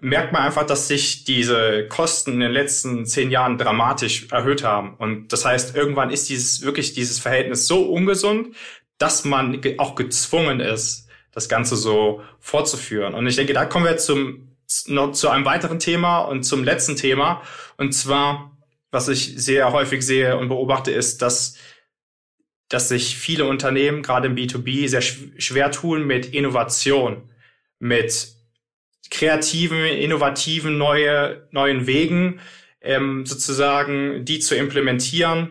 [0.00, 4.94] merkt man einfach, dass sich diese Kosten in den letzten zehn Jahren dramatisch erhöht haben.
[4.96, 8.54] Und das heißt, irgendwann ist dieses wirklich dieses Verhältnis so ungesund,
[8.98, 13.14] dass man auch gezwungen ist, das Ganze so fortzuführen.
[13.14, 14.48] Und ich denke, da kommen wir zum
[14.86, 17.42] noch zu einem weiteren Thema und zum letzten Thema.
[17.76, 18.56] Und zwar,
[18.90, 21.56] was ich sehr häufig sehe und beobachte, ist, dass,
[22.72, 27.28] dass sich viele Unternehmen, gerade im B2B, sehr schwer tun mit Innovation,
[27.78, 28.28] mit
[29.10, 32.40] kreativen, innovativen neue, neuen Wegen,
[32.80, 35.50] ähm, sozusagen die zu implementieren,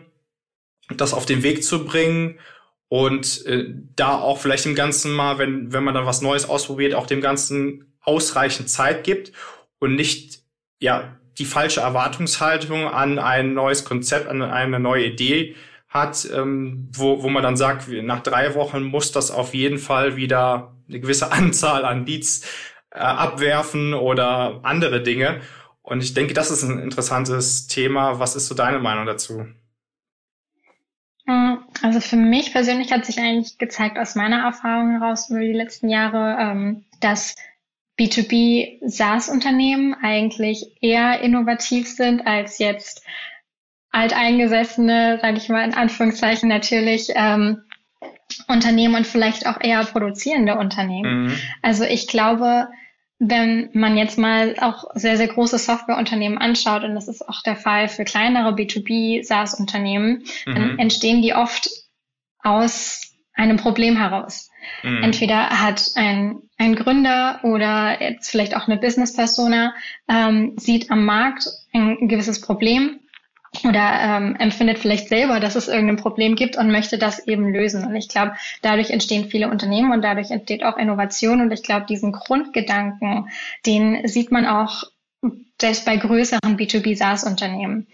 [0.96, 2.40] das auf den Weg zu bringen
[2.88, 6.92] und äh, da auch vielleicht im Ganzen mal, wenn, wenn man dann was Neues ausprobiert,
[6.92, 9.30] auch dem Ganzen ausreichend Zeit gibt
[9.78, 10.40] und nicht
[10.80, 15.54] ja die falsche Erwartungshaltung an ein neues Konzept, an eine neue Idee
[15.92, 20.16] hat, ähm, wo, wo man dann sagt, nach drei Wochen muss das auf jeden Fall
[20.16, 22.46] wieder eine gewisse Anzahl an Leads
[22.90, 25.40] äh, abwerfen oder andere Dinge.
[25.82, 28.18] Und ich denke, das ist ein interessantes Thema.
[28.18, 29.46] Was ist so deine Meinung dazu?
[31.26, 35.52] Hm, also für mich persönlich hat sich eigentlich gezeigt aus meiner Erfahrung heraus über die
[35.52, 37.36] letzten Jahre, ähm, dass
[37.98, 43.04] B2B SaaS-Unternehmen eigentlich eher innovativ sind als jetzt
[43.92, 47.62] alteingesessene, sage ich mal in Anführungszeichen natürlich, ähm,
[48.48, 51.24] Unternehmen und vielleicht auch eher produzierende Unternehmen.
[51.24, 51.38] Mhm.
[51.60, 52.68] Also ich glaube,
[53.18, 57.56] wenn man jetzt mal auch sehr, sehr große Softwareunternehmen anschaut, und das ist auch der
[57.56, 60.54] Fall für kleinere B2B SaaS-Unternehmen, mhm.
[60.54, 61.68] dann entstehen die oft
[62.42, 64.50] aus einem Problem heraus.
[64.82, 65.02] Mhm.
[65.04, 69.74] Entweder hat ein, ein Gründer oder jetzt vielleicht auch eine Business-Persona
[70.08, 73.01] ähm, sieht am Markt ein gewisses Problem
[73.64, 77.84] oder ähm, empfindet vielleicht selber, dass es irgendein Problem gibt und möchte das eben lösen.
[77.84, 78.32] Und ich glaube,
[78.62, 81.40] dadurch entstehen viele Unternehmen und dadurch entsteht auch Innovation.
[81.40, 83.28] Und ich glaube, diesen Grundgedanken,
[83.66, 84.84] den sieht man auch
[85.60, 87.86] selbst bei größeren B2B SaaS-Unternehmen.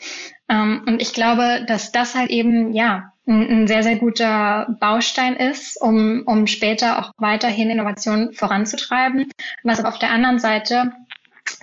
[0.49, 5.79] Ähm, und ich glaube, dass das halt eben, ja, ein, sehr, sehr guter Baustein ist,
[5.83, 9.31] um, um später auch weiterhin Innovationen voranzutreiben.
[9.63, 10.93] Was aber auf der anderen Seite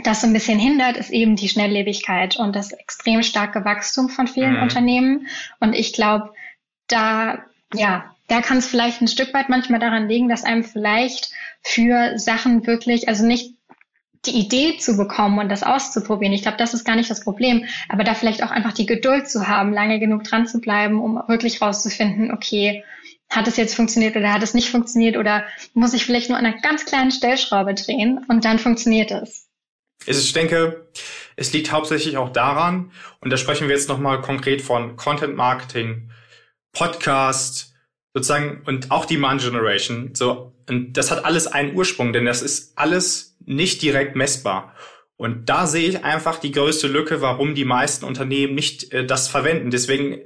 [0.03, 4.27] das so ein bisschen hindert, ist eben die Schnelllebigkeit und das extrem starke Wachstum von
[4.27, 4.63] vielen mhm.
[4.63, 5.27] Unternehmen.
[5.59, 6.33] Und ich glaube,
[6.87, 11.31] da, ja, da kann es vielleicht ein Stück weit manchmal daran liegen, dass einem vielleicht
[11.61, 13.55] für Sachen wirklich, also nicht
[14.25, 16.33] die Idee zu bekommen und das auszuprobieren.
[16.33, 19.29] Ich glaube, das ist gar nicht das Problem, aber da vielleicht auch einfach die Geduld
[19.29, 22.83] zu haben, lange genug dran zu bleiben, um wirklich rauszufinden, okay,
[23.29, 26.45] hat es jetzt funktioniert oder hat es nicht funktioniert oder muss ich vielleicht nur an
[26.45, 29.44] einer ganz kleinen Stellschraube drehen und dann funktioniert es.
[30.05, 30.87] Ich denke,
[31.35, 32.91] es liegt hauptsächlich auch daran,
[33.21, 36.11] und da sprechen wir jetzt nochmal konkret von Content Marketing,
[36.71, 37.73] Podcast,
[38.13, 40.13] sozusagen, und auch Demand Generation.
[40.13, 44.73] So, und das hat alles einen Ursprung, denn das ist alles nicht direkt messbar.
[45.17, 49.27] Und da sehe ich einfach die größte Lücke, warum die meisten Unternehmen nicht äh, das
[49.29, 49.71] verwenden.
[49.71, 50.19] Deswegen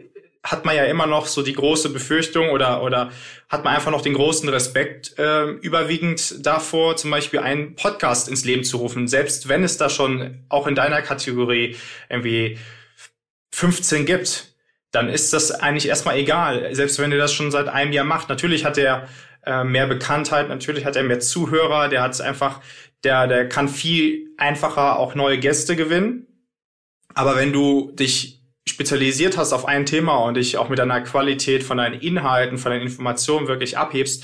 [0.44, 3.12] hat man ja immer noch so die große Befürchtung oder, oder
[3.50, 8.46] hat man einfach noch den großen Respekt äh, überwiegend davor, zum Beispiel einen Podcast ins
[8.46, 11.76] Leben zu rufen, selbst wenn es da schon auch in deiner Kategorie
[12.10, 12.58] irgendwie
[13.52, 14.54] 15 gibt,
[14.92, 18.30] dann ist das eigentlich erstmal egal, selbst wenn ihr das schon seit einem Jahr macht.
[18.30, 19.08] Natürlich hat er
[19.46, 22.62] äh, mehr Bekanntheit, natürlich hat er mehr Zuhörer, der hat einfach,
[23.04, 26.28] der, der kann viel einfacher auch neue Gäste gewinnen.
[27.14, 31.64] Aber wenn du dich spezialisiert hast auf ein Thema und dich auch mit deiner Qualität
[31.64, 34.24] von deinen Inhalten, von deinen Informationen wirklich abhebst,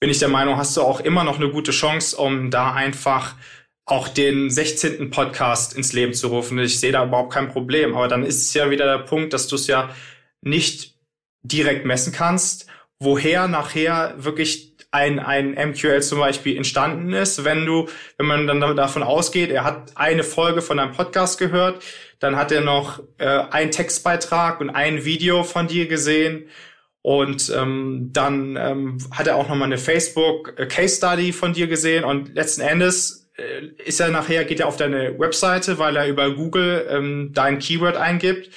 [0.00, 3.34] bin ich der Meinung, hast du auch immer noch eine gute Chance, um da einfach
[3.86, 5.10] auch den 16.
[5.10, 6.58] Podcast ins Leben zu rufen.
[6.58, 7.94] Ich sehe da überhaupt kein Problem.
[7.94, 9.94] Aber dann ist es ja wieder der Punkt, dass du es ja
[10.40, 10.94] nicht
[11.42, 12.66] direkt messen kannst,
[12.98, 17.44] woher nachher wirklich ein, ein MQL zum Beispiel entstanden ist.
[17.44, 21.82] Wenn du, wenn man dann davon ausgeht, er hat eine Folge von einem Podcast gehört,
[22.20, 26.48] dann hat er noch äh, einen Textbeitrag und ein Video von dir gesehen.
[27.02, 31.52] Und ähm, dann ähm, hat er auch noch mal eine Facebook äh, Case Study von
[31.52, 35.96] dir gesehen und letzten Endes äh, ist er nachher geht er auf deine Webseite, weil
[35.96, 38.48] er über Google ähm, dein Keyword eingibt,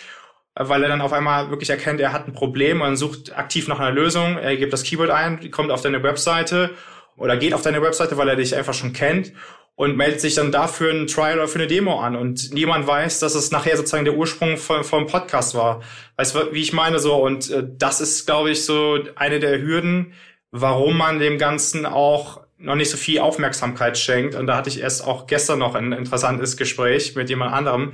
[0.59, 3.79] weil er dann auf einmal wirklich erkennt, er hat ein Problem und sucht aktiv nach
[3.79, 4.37] einer Lösung.
[4.37, 6.71] Er gibt das Keyword ein, kommt auf deine Webseite
[7.15, 9.33] oder geht auf deine Webseite, weil er dich einfach schon kennt
[9.75, 13.19] und meldet sich dann dafür ein Trial oder für eine Demo an und niemand weiß,
[13.19, 15.83] dass es nachher sozusagen der Ursprung vom, vom Podcast war.
[16.15, 17.15] Weißt du, wie ich meine so?
[17.15, 20.13] Und äh, das ist, glaube ich, so eine der Hürden,
[20.49, 24.33] warum man dem Ganzen auch noch nicht so viel Aufmerksamkeit schenkt.
[24.33, 27.93] Und da hatte ich erst auch gestern noch ein interessantes Gespräch mit jemand anderem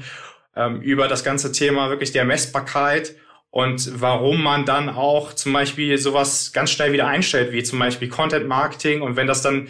[0.56, 3.16] ähm, über das ganze Thema wirklich der Messbarkeit
[3.54, 8.10] und warum man dann auch zum Beispiel sowas ganz schnell wieder einstellt, wie zum Beispiel
[8.10, 9.04] Content Marketing.
[9.04, 9.68] Und wenn das dann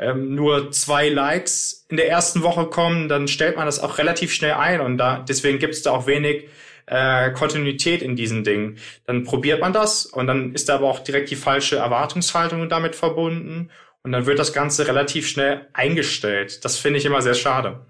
[0.00, 4.32] ähm, nur zwei Likes in der ersten Woche kommen, dann stellt man das auch relativ
[4.32, 6.48] schnell ein und da deswegen gibt es da auch wenig
[6.86, 8.78] äh, Kontinuität in diesen Dingen.
[9.06, 12.96] Dann probiert man das und dann ist da aber auch direkt die falsche Erwartungshaltung damit
[12.96, 13.70] verbunden
[14.02, 16.64] und dann wird das Ganze relativ schnell eingestellt.
[16.64, 17.86] Das finde ich immer sehr schade.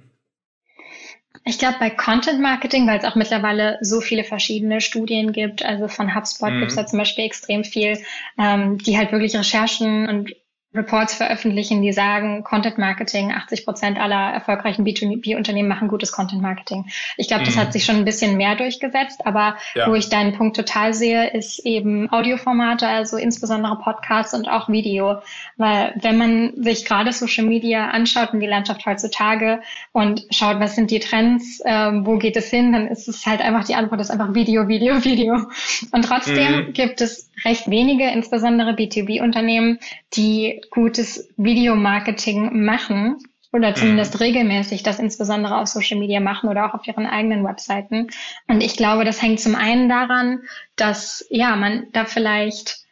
[1.45, 5.89] Ich glaube, bei Content Marketing, weil es auch mittlerweile so viele verschiedene Studien gibt, also
[5.89, 6.59] von HubSpot mhm.
[6.61, 7.99] gibt es da zum Beispiel extrem viel,
[8.39, 10.35] ähm, die halt wirklich Recherchen und
[10.73, 16.87] Reports veröffentlichen, die sagen, Content Marketing, 80 Prozent aller erfolgreichen B2B-Unternehmen machen gutes Content Marketing.
[17.17, 17.61] Ich glaube, das mhm.
[17.61, 19.89] hat sich schon ein bisschen mehr durchgesetzt, aber ja.
[19.89, 25.21] wo ich deinen Punkt total sehe, ist eben Audioformate, also insbesondere Podcasts und auch Video.
[25.57, 30.77] Weil wenn man sich gerade Social Media anschaut und die Landschaft heutzutage und schaut, was
[30.77, 34.01] sind die Trends, äh, wo geht es hin, dann ist es halt einfach die Antwort
[34.01, 35.47] ist einfach Video, Video, Video.
[35.91, 36.73] Und trotzdem mhm.
[36.75, 39.79] gibt es recht wenige, insbesondere B2B-Unternehmen,
[40.15, 43.19] die gutes Videomarketing machen
[43.53, 44.21] oder zumindest mhm.
[44.21, 48.09] regelmäßig das insbesondere auf Social Media machen oder auch auf ihren eigenen Webseiten.
[48.47, 50.43] Und ich glaube, das hängt zum einen daran,
[50.77, 52.85] dass ja man da vielleicht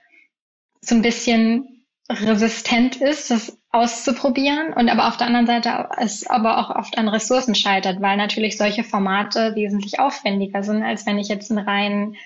[0.81, 6.59] so ein bisschen resistent ist, das auszuprobieren und aber auf der anderen Seite es aber
[6.59, 11.29] auch oft an Ressourcen scheitert, weil natürlich solche Formate wesentlich aufwendiger sind, als wenn ich
[11.29, 12.17] jetzt einen reinen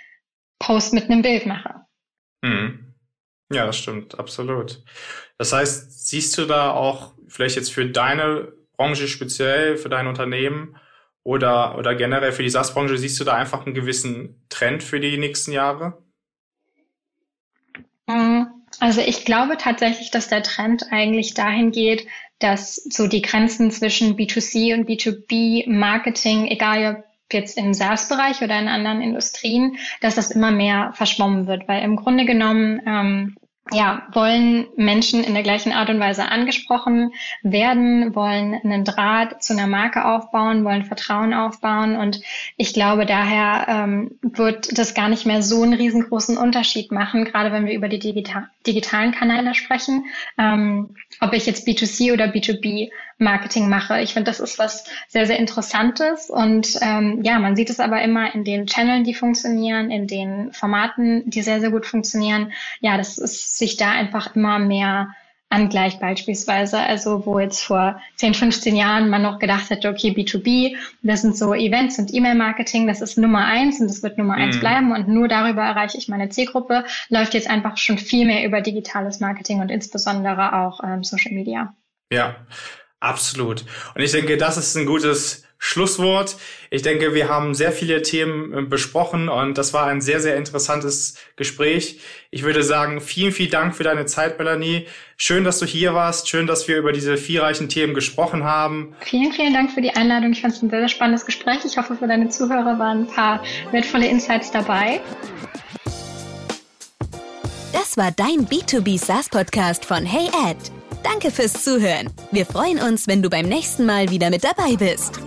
[0.60, 1.81] Post mit einem Bild mache.
[2.43, 2.95] Mhm.
[3.53, 4.82] Ja, das stimmt, absolut.
[5.38, 10.76] Das heißt, siehst du da auch vielleicht jetzt für deine Branche speziell, für dein Unternehmen
[11.22, 15.18] oder, oder generell für die SaaS-Branche, siehst du da einfach einen gewissen Trend für die
[15.18, 16.03] nächsten Jahre?
[18.07, 18.49] Mhm.
[18.80, 22.07] Also ich glaube tatsächlich, dass der Trend eigentlich dahin geht,
[22.38, 28.68] dass so die Grenzen zwischen B2C und B2B Marketing, egal jetzt im SaaS-Bereich oder in
[28.68, 33.36] anderen Industrien, dass das immer mehr verschwommen wird, weil im Grunde genommen ähm,
[33.70, 37.12] ja, wollen Menschen in der gleichen Art und Weise angesprochen
[37.42, 41.96] werden, wollen einen Draht zu einer Marke aufbauen, wollen Vertrauen aufbauen.
[41.96, 42.20] Und
[42.56, 47.52] ich glaube, daher ähm, wird das gar nicht mehr so einen riesengroßen Unterschied machen, gerade
[47.52, 50.06] wenn wir über die digital digitalen Kanäle sprechen,
[50.38, 54.00] ähm, ob ich jetzt B2C oder B2B Marketing mache.
[54.00, 56.30] Ich finde, das ist was sehr, sehr Interessantes.
[56.30, 60.52] Und ähm, ja, man sieht es aber immer in den Channeln, die funktionieren, in den
[60.52, 62.52] Formaten, die sehr, sehr gut funktionieren.
[62.80, 65.14] Ja, das ist sich da einfach immer mehr
[65.52, 66.78] angleicht beispielsweise.
[66.78, 71.36] Also wo jetzt vor 10, 15 Jahren man noch gedacht hätte, okay, B2B, das sind
[71.36, 74.60] so Events und E-Mail-Marketing, das ist Nummer eins und das wird Nummer eins mhm.
[74.60, 78.60] bleiben und nur darüber erreiche ich meine Zielgruppe, läuft jetzt einfach schon viel mehr über
[78.60, 81.74] digitales Marketing und insbesondere auch ähm, Social Media.
[82.10, 82.36] Ja,
[83.03, 83.64] absolut.
[83.94, 86.36] Und ich denke, das ist ein gutes Schlusswort.
[86.70, 90.36] Ich denke, wir haben sehr viele Themen äh, besprochen und das war ein sehr, sehr
[90.36, 92.00] interessantes Gespräch.
[92.32, 94.88] Ich würde sagen, vielen, vielen Dank für deine Zeit, Melanie.
[95.16, 96.28] Schön, dass du hier warst.
[96.28, 98.96] Schön, dass wir über diese vielreichen Themen gesprochen haben.
[99.03, 100.32] Vielen, vielen Dank für die Einladung.
[100.32, 101.64] Ich fand es ein sehr, sehr spannendes Gespräch.
[101.64, 105.00] Ich hoffe, für deine Zuhörer waren ein paar wertvolle Insights dabei.
[107.72, 110.81] Das war dein B2B SaaS Podcast von Hey Ed.
[111.03, 112.11] Danke fürs Zuhören.
[112.30, 115.20] Wir freuen uns, wenn du beim nächsten Mal wieder mit dabei bist.